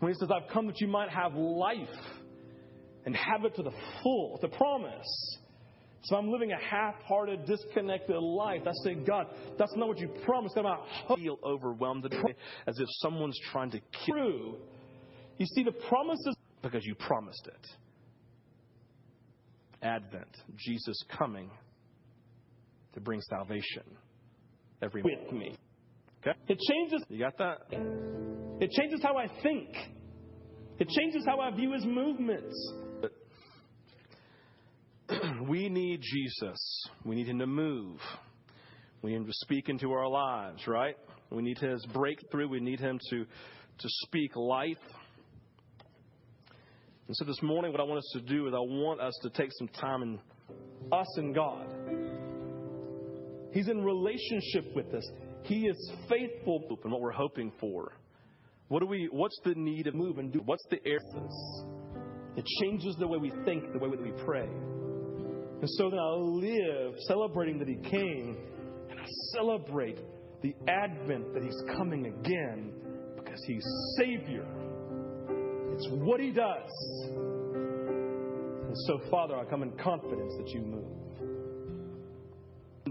When 0.00 0.12
He 0.12 0.18
says, 0.18 0.28
I've 0.30 0.52
come 0.52 0.66
that 0.66 0.80
you 0.80 0.88
might 0.88 1.10
have 1.10 1.34
life 1.34 1.88
and 3.06 3.16
have 3.16 3.44
it 3.44 3.56
to 3.56 3.62
the 3.62 3.72
full, 4.02 4.38
the 4.42 4.48
promise. 4.48 5.38
So 6.02 6.16
I'm 6.16 6.30
living 6.30 6.52
a 6.52 6.58
half-hearted, 6.58 7.44
disconnected 7.46 8.16
life. 8.16 8.62
I 8.66 8.72
say, 8.84 8.94
God, 8.94 9.26
that's 9.58 9.74
not 9.76 9.88
what 9.88 9.98
you 9.98 10.08
promised. 10.24 10.56
I'm 10.56 10.64
not 10.64 10.86
feel 11.16 11.38
overwhelmed 11.44 12.04
today 12.04 12.34
as 12.66 12.78
if 12.78 12.86
someone's 13.00 13.38
trying 13.50 13.70
to 13.72 13.80
kill. 14.06 14.58
You 15.38 15.46
see, 15.46 15.64
the 15.64 15.72
promises 15.72 16.36
because 16.62 16.84
you 16.84 16.94
promised 16.94 17.48
it. 17.48 17.66
Advent, 19.82 20.36
Jesus 20.56 21.00
coming 21.16 21.50
to 22.94 23.00
bring 23.00 23.20
salvation. 23.22 23.84
Every 24.82 25.02
with 25.02 25.32
me. 25.32 25.56
Okay? 26.20 26.36
It 26.48 26.58
changes. 26.58 27.04
You 27.08 27.18
got 27.18 27.38
that? 27.38 27.58
It 28.60 28.70
changes 28.72 29.00
how 29.02 29.16
I 29.16 29.28
think. 29.42 29.68
It 30.78 30.88
changes 30.88 31.24
how 31.26 31.40
I 31.40 31.50
view 31.50 31.72
his 31.72 31.84
movements. 31.84 32.54
We 35.48 35.68
need 35.68 36.00
Jesus. 36.02 36.88
We 37.04 37.16
need 37.16 37.28
him 37.28 37.38
to 37.38 37.46
move. 37.46 37.98
We 39.02 39.10
need 39.10 39.18
him 39.18 39.26
to 39.26 39.32
speak 39.32 39.68
into 39.68 39.92
our 39.92 40.08
lives, 40.08 40.66
right? 40.66 40.96
We 41.30 41.42
need 41.42 41.58
his 41.58 41.84
breakthrough. 41.86 42.48
We 42.48 42.60
need 42.60 42.80
him 42.80 42.98
to, 43.10 43.24
to 43.24 43.88
speak 44.04 44.34
life. 44.36 44.76
And 47.06 47.16
so 47.16 47.24
this 47.24 47.40
morning, 47.42 47.72
what 47.72 47.80
I 47.80 47.84
want 47.84 47.98
us 47.98 48.10
to 48.14 48.20
do 48.20 48.48
is 48.48 48.54
I 48.54 48.58
want 48.58 49.00
us 49.00 49.18
to 49.22 49.30
take 49.30 49.50
some 49.58 49.68
time 49.68 50.02
in 50.02 50.20
us 50.92 51.06
and 51.16 51.34
God. 51.34 51.66
He's 53.52 53.68
in 53.68 53.82
relationship 53.82 54.74
with 54.74 54.92
us. 54.94 55.08
He 55.44 55.66
is 55.66 55.92
faithful 56.08 56.78
in 56.84 56.90
what 56.90 57.00
we're 57.00 57.10
hoping 57.12 57.52
for. 57.60 57.92
What 58.68 58.80
do 58.80 58.86
we? 58.86 59.08
What's 59.10 59.38
the 59.44 59.54
need 59.54 59.86
of 59.86 59.94
move 59.94 60.18
and 60.18 60.30
do? 60.30 60.40
What's 60.44 60.64
the 60.70 60.78
areas? 60.84 61.64
It 62.36 62.44
changes 62.60 62.94
the 62.98 63.08
way 63.08 63.16
we 63.16 63.32
think, 63.46 63.72
the 63.72 63.78
way 63.78 63.90
that 63.90 64.02
we 64.02 64.12
pray. 64.24 64.48
And 65.60 65.68
so 65.70 65.90
then 65.90 65.98
I 65.98 66.12
live 66.14 66.94
celebrating 67.06 67.58
that 67.58 67.68
He 67.68 67.76
came, 67.76 68.36
and 68.90 69.00
I 69.00 69.06
celebrate 69.34 69.98
the 70.42 70.54
advent 70.68 71.34
that 71.34 71.42
He's 71.42 71.60
coming 71.76 72.06
again 72.06 72.72
because 73.16 73.42
He's 73.44 73.64
Savior. 73.96 74.46
It's 75.72 75.88
what 75.90 76.20
He 76.20 76.30
does. 76.30 76.70
And 78.66 78.76
so, 78.86 79.00
Father, 79.10 79.36
I 79.36 79.44
come 79.44 79.62
in 79.62 79.72
confidence 79.78 80.34
that 80.38 80.48
you 80.50 80.60
move 80.60 80.98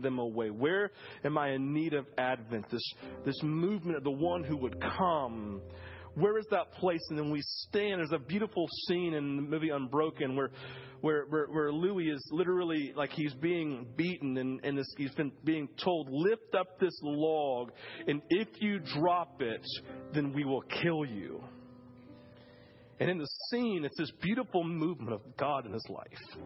them 0.01 0.19
away? 0.19 0.49
Where 0.49 0.91
am 1.23 1.37
I 1.37 1.51
in 1.51 1.73
need 1.73 1.93
of 1.93 2.05
Advent? 2.17 2.69
This, 2.71 2.93
this 3.25 3.41
movement 3.43 3.97
of 3.97 4.03
the 4.03 4.11
one 4.11 4.43
who 4.43 4.57
would 4.57 4.79
come. 4.79 5.61
Where 6.17 6.39
is 6.39 6.45
that 6.49 6.71
place? 6.73 7.01
And 7.09 7.19
then 7.19 7.29
we 7.29 7.41
stand. 7.43 7.99
There's 7.99 8.11
a 8.11 8.17
beautiful 8.17 8.67
scene 8.87 9.13
in 9.13 9.35
the 9.35 9.41
movie 9.43 9.69
Unbroken 9.69 10.35
where, 10.35 10.49
where, 11.01 11.25
where, 11.29 11.45
where 11.45 11.71
Louis 11.71 12.05
is 12.05 12.27
literally 12.31 12.91
like 12.95 13.11
he's 13.11 13.35
being 13.35 13.85
beaten 13.95 14.35
and, 14.37 14.59
and 14.63 14.83
he's 14.97 15.13
been 15.13 15.31
being 15.43 15.69
told, 15.83 16.07
lift 16.09 16.55
up 16.57 16.79
this 16.79 16.97
log, 17.03 17.71
and 18.07 18.23
if 18.29 18.47
you 18.59 18.79
drop 18.79 19.41
it, 19.41 19.61
then 20.11 20.33
we 20.33 20.43
will 20.43 20.63
kill 20.81 21.05
you. 21.05 21.43
And 22.99 23.11
in 23.11 23.19
the 23.19 23.29
scene, 23.51 23.85
it's 23.85 23.97
this 23.97 24.11
beautiful 24.19 24.63
movement 24.63 25.13
of 25.13 25.21
God 25.37 25.67
in 25.67 25.73
his 25.73 25.85
life 25.87 26.41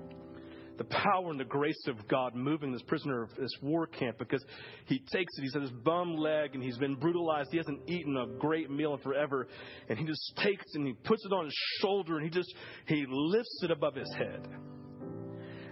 the 0.82 0.96
power 0.96 1.30
and 1.30 1.40
the 1.40 1.46
grace 1.46 1.84
of 1.88 2.08
God 2.08 2.34
moving 2.34 2.72
this 2.72 2.82
prisoner 2.84 3.22
of 3.22 3.30
this 3.36 3.56
war 3.62 3.86
camp 3.86 4.18
because 4.18 4.44
he 4.86 4.98
takes 4.98 5.38
it, 5.38 5.44
he's 5.44 5.56
at 5.56 5.62
his 5.62 5.72
bum 5.72 6.16
leg 6.16 6.56
and 6.56 6.64
he's 6.64 6.78
been 6.78 6.96
brutalized. 6.96 7.50
He 7.52 7.58
hasn't 7.58 7.88
eaten 7.88 8.18
a 8.18 8.26
great 8.40 8.72
meal 8.72 8.96
in 8.96 9.00
forever. 9.02 9.48
And 9.90 10.00
he 10.00 10.06
just 10.06 10.34
takes 10.38 10.64
it 10.74 10.80
and 10.80 10.88
he 10.88 10.94
puts 10.94 11.24
it 11.24 11.32
on 11.32 11.46
his 11.46 11.56
shoulder 11.82 12.18
and 12.18 12.24
he 12.24 12.32
just, 12.32 12.52
he 12.88 13.06
lifts 13.08 13.60
it 13.64 13.70
above 13.70 13.94
his 13.94 14.12
head. 14.18 14.48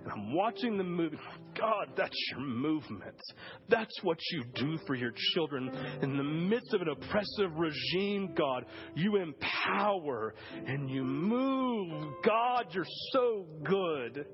And 0.04 0.12
I'm 0.12 0.36
watching 0.36 0.78
the 0.78 0.84
movie. 0.84 1.18
God, 1.60 1.88
that's 1.98 2.16
your 2.32 2.42
movement. 2.42 3.20
That's 3.68 3.98
what 4.04 4.20
you 4.32 4.44
do 4.54 4.78
for 4.86 4.94
your 4.94 5.12
children. 5.34 5.72
In 6.04 6.18
the 6.18 6.24
midst 6.24 6.72
of 6.74 6.82
an 6.82 6.90
oppressive 6.90 7.58
regime, 7.58 8.36
God, 8.36 8.66
you 8.96 9.18
empower 9.18 10.36
and 10.68 10.88
you 10.88 11.04
move. 11.04 12.14
God, 12.24 12.68
you're 12.74 12.86
so 13.12 13.48
good. 13.64 14.28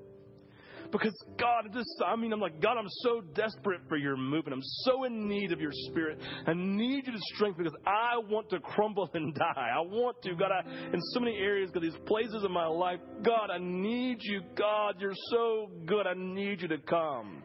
Because 0.90 1.14
God, 1.38 1.70
this, 1.72 1.86
I 2.06 2.16
mean, 2.16 2.32
I'm 2.32 2.40
like, 2.40 2.60
God, 2.60 2.76
I'm 2.78 2.88
so 3.02 3.20
desperate 3.34 3.80
for 3.88 3.96
your 3.96 4.16
movement. 4.16 4.54
I'm 4.54 4.62
so 4.84 5.04
in 5.04 5.28
need 5.28 5.52
of 5.52 5.60
your 5.60 5.72
spirit. 5.72 6.18
I 6.46 6.52
need 6.54 7.06
you 7.06 7.12
to 7.12 7.18
strengthen 7.34 7.64
because 7.64 7.78
I 7.86 8.18
want 8.28 8.50
to 8.50 8.60
crumble 8.60 9.08
and 9.14 9.34
die. 9.34 9.70
I 9.74 9.80
want 9.80 10.22
to, 10.22 10.34
God, 10.34 10.50
I, 10.52 10.68
in 10.92 11.00
so 11.12 11.20
many 11.20 11.36
areas, 11.36 11.70
God, 11.72 11.82
these 11.82 11.96
places 12.06 12.44
in 12.44 12.52
my 12.52 12.66
life, 12.66 13.00
God, 13.22 13.50
I 13.50 13.58
need 13.58 14.18
you. 14.20 14.42
God, 14.56 14.96
you're 14.98 15.12
so 15.30 15.70
good. 15.86 16.06
I 16.06 16.14
need 16.14 16.62
you 16.62 16.68
to 16.68 16.78
come. 16.78 17.42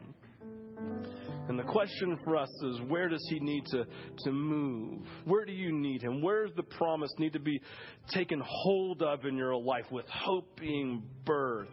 And 1.48 1.60
the 1.60 1.64
question 1.64 2.18
for 2.24 2.38
us 2.38 2.50
is 2.64 2.80
where 2.88 3.10
does 3.10 3.26
he 3.30 3.40
need 3.40 3.66
to, 3.72 3.86
to 4.24 4.32
move? 4.32 5.02
Where 5.26 5.44
do 5.44 5.52
you 5.52 5.72
need 5.74 6.02
him? 6.02 6.22
Where 6.22 6.46
does 6.46 6.56
the 6.56 6.64
promise 6.64 7.12
need 7.18 7.34
to 7.34 7.40
be 7.40 7.62
taken 8.10 8.42
hold 8.46 9.02
of 9.02 9.26
in 9.26 9.36
your 9.36 9.56
life 9.56 9.86
with 9.92 10.06
hope 10.08 10.60
being 10.60 11.04
birthed? 11.26 11.68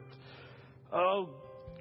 Oh, 0.92 1.28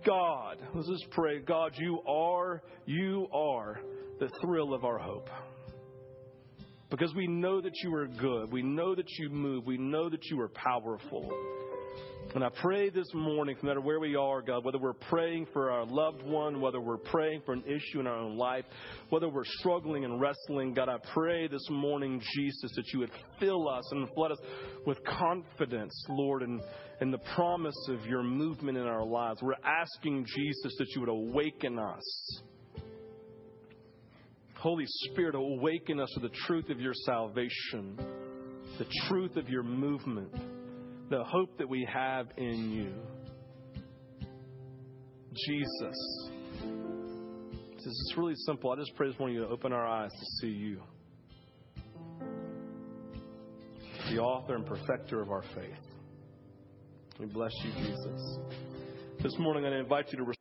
God, 0.07 0.57
let's 0.73 0.87
just 0.87 1.09
pray. 1.11 1.39
God, 1.39 1.73
you 1.75 1.99
are, 2.07 2.63
you 2.85 3.27
are 3.33 3.77
the 4.21 4.29
thrill 4.41 4.73
of 4.73 4.85
our 4.85 4.97
hope. 4.97 5.29
Because 6.89 7.13
we 7.13 7.27
know 7.27 7.59
that 7.59 7.73
you 7.83 7.93
are 7.93 8.07
good. 8.07 8.49
We 8.49 8.61
know 8.61 8.95
that 8.95 9.09
you 9.19 9.29
move. 9.29 9.65
We 9.65 9.77
know 9.77 10.09
that 10.09 10.23
you 10.31 10.39
are 10.39 10.47
powerful. 10.47 11.29
And 12.35 12.43
I 12.43 12.49
pray 12.61 12.89
this 12.89 13.07
morning, 13.13 13.55
no 13.63 13.67
matter 13.67 13.81
where 13.81 13.99
we 13.99 14.15
are, 14.15 14.41
God, 14.41 14.63
whether 14.65 14.77
we're 14.77 14.93
praying 14.93 15.47
for 15.53 15.71
our 15.71 15.85
loved 15.85 16.21
one, 16.23 16.59
whether 16.61 16.79
we're 16.79 16.97
praying 16.97 17.41
for 17.45 17.53
an 17.53 17.63
issue 17.65 17.99
in 17.99 18.07
our 18.07 18.17
own 18.17 18.37
life, 18.37 18.65
whether 19.09 19.29
we're 19.29 19.45
struggling 19.45 20.03
and 20.05 20.19
wrestling, 20.19 20.73
God, 20.73 20.89
I 20.89 20.97
pray 21.13 21.47
this 21.47 21.65
morning, 21.69 22.21
Jesus, 22.35 22.71
that 22.75 22.85
you 22.93 22.99
would 22.99 23.11
fill 23.39 23.69
us 23.69 23.83
and 23.91 24.07
flood 24.13 24.33
us 24.33 24.39
with 24.85 24.97
confidence, 25.05 25.93
Lord, 26.09 26.43
and 26.43 26.61
and 26.99 27.13
the 27.13 27.19
promise 27.35 27.87
of 27.89 28.05
your 28.05 28.23
movement 28.23 28.77
in 28.77 28.85
our 28.85 29.05
lives. 29.05 29.39
We're 29.41 29.53
asking 29.63 30.25
Jesus 30.25 30.75
that 30.77 30.87
you 30.95 31.01
would 31.01 31.09
awaken 31.09 31.77
us. 31.79 32.41
Holy 34.55 34.85
Spirit, 34.87 35.35
awaken 35.35 35.99
us 35.99 36.09
to 36.15 36.19
the 36.19 36.33
truth 36.47 36.69
of 36.69 36.81
your 36.81 36.93
salvation, 37.05 37.97
the 38.79 38.87
truth 39.07 39.37
of 39.37 39.47
your 39.49 39.61
movement, 39.63 40.33
the 41.09 41.23
hope 41.23 41.57
that 41.57 41.69
we 41.69 41.87
have 41.91 42.27
in 42.37 42.71
you. 42.71 42.93
Jesus. 45.45 46.29
This 47.75 47.85
is 47.85 48.13
really 48.17 48.35
simple. 48.45 48.71
I 48.71 48.75
just 48.75 48.93
pray 48.95 49.09
this 49.09 49.17
morning 49.19 49.37
you 49.37 49.43
to 49.43 49.49
open 49.49 49.71
our 49.71 49.87
eyes 49.87 50.11
to 50.11 50.25
see 50.41 50.51
you, 50.53 50.81
the 54.11 54.19
author 54.19 54.55
and 54.55 54.65
perfecter 54.65 55.21
of 55.21 55.29
our 55.29 55.43
faith. 55.55 55.77
We 57.19 57.27
bless 57.27 57.51
you, 57.63 57.71
Jesus. 57.71 58.39
This 59.23 59.35
morning, 59.39 59.65
I 59.65 59.79
invite 59.79 60.11
you 60.11 60.17
to 60.17 60.36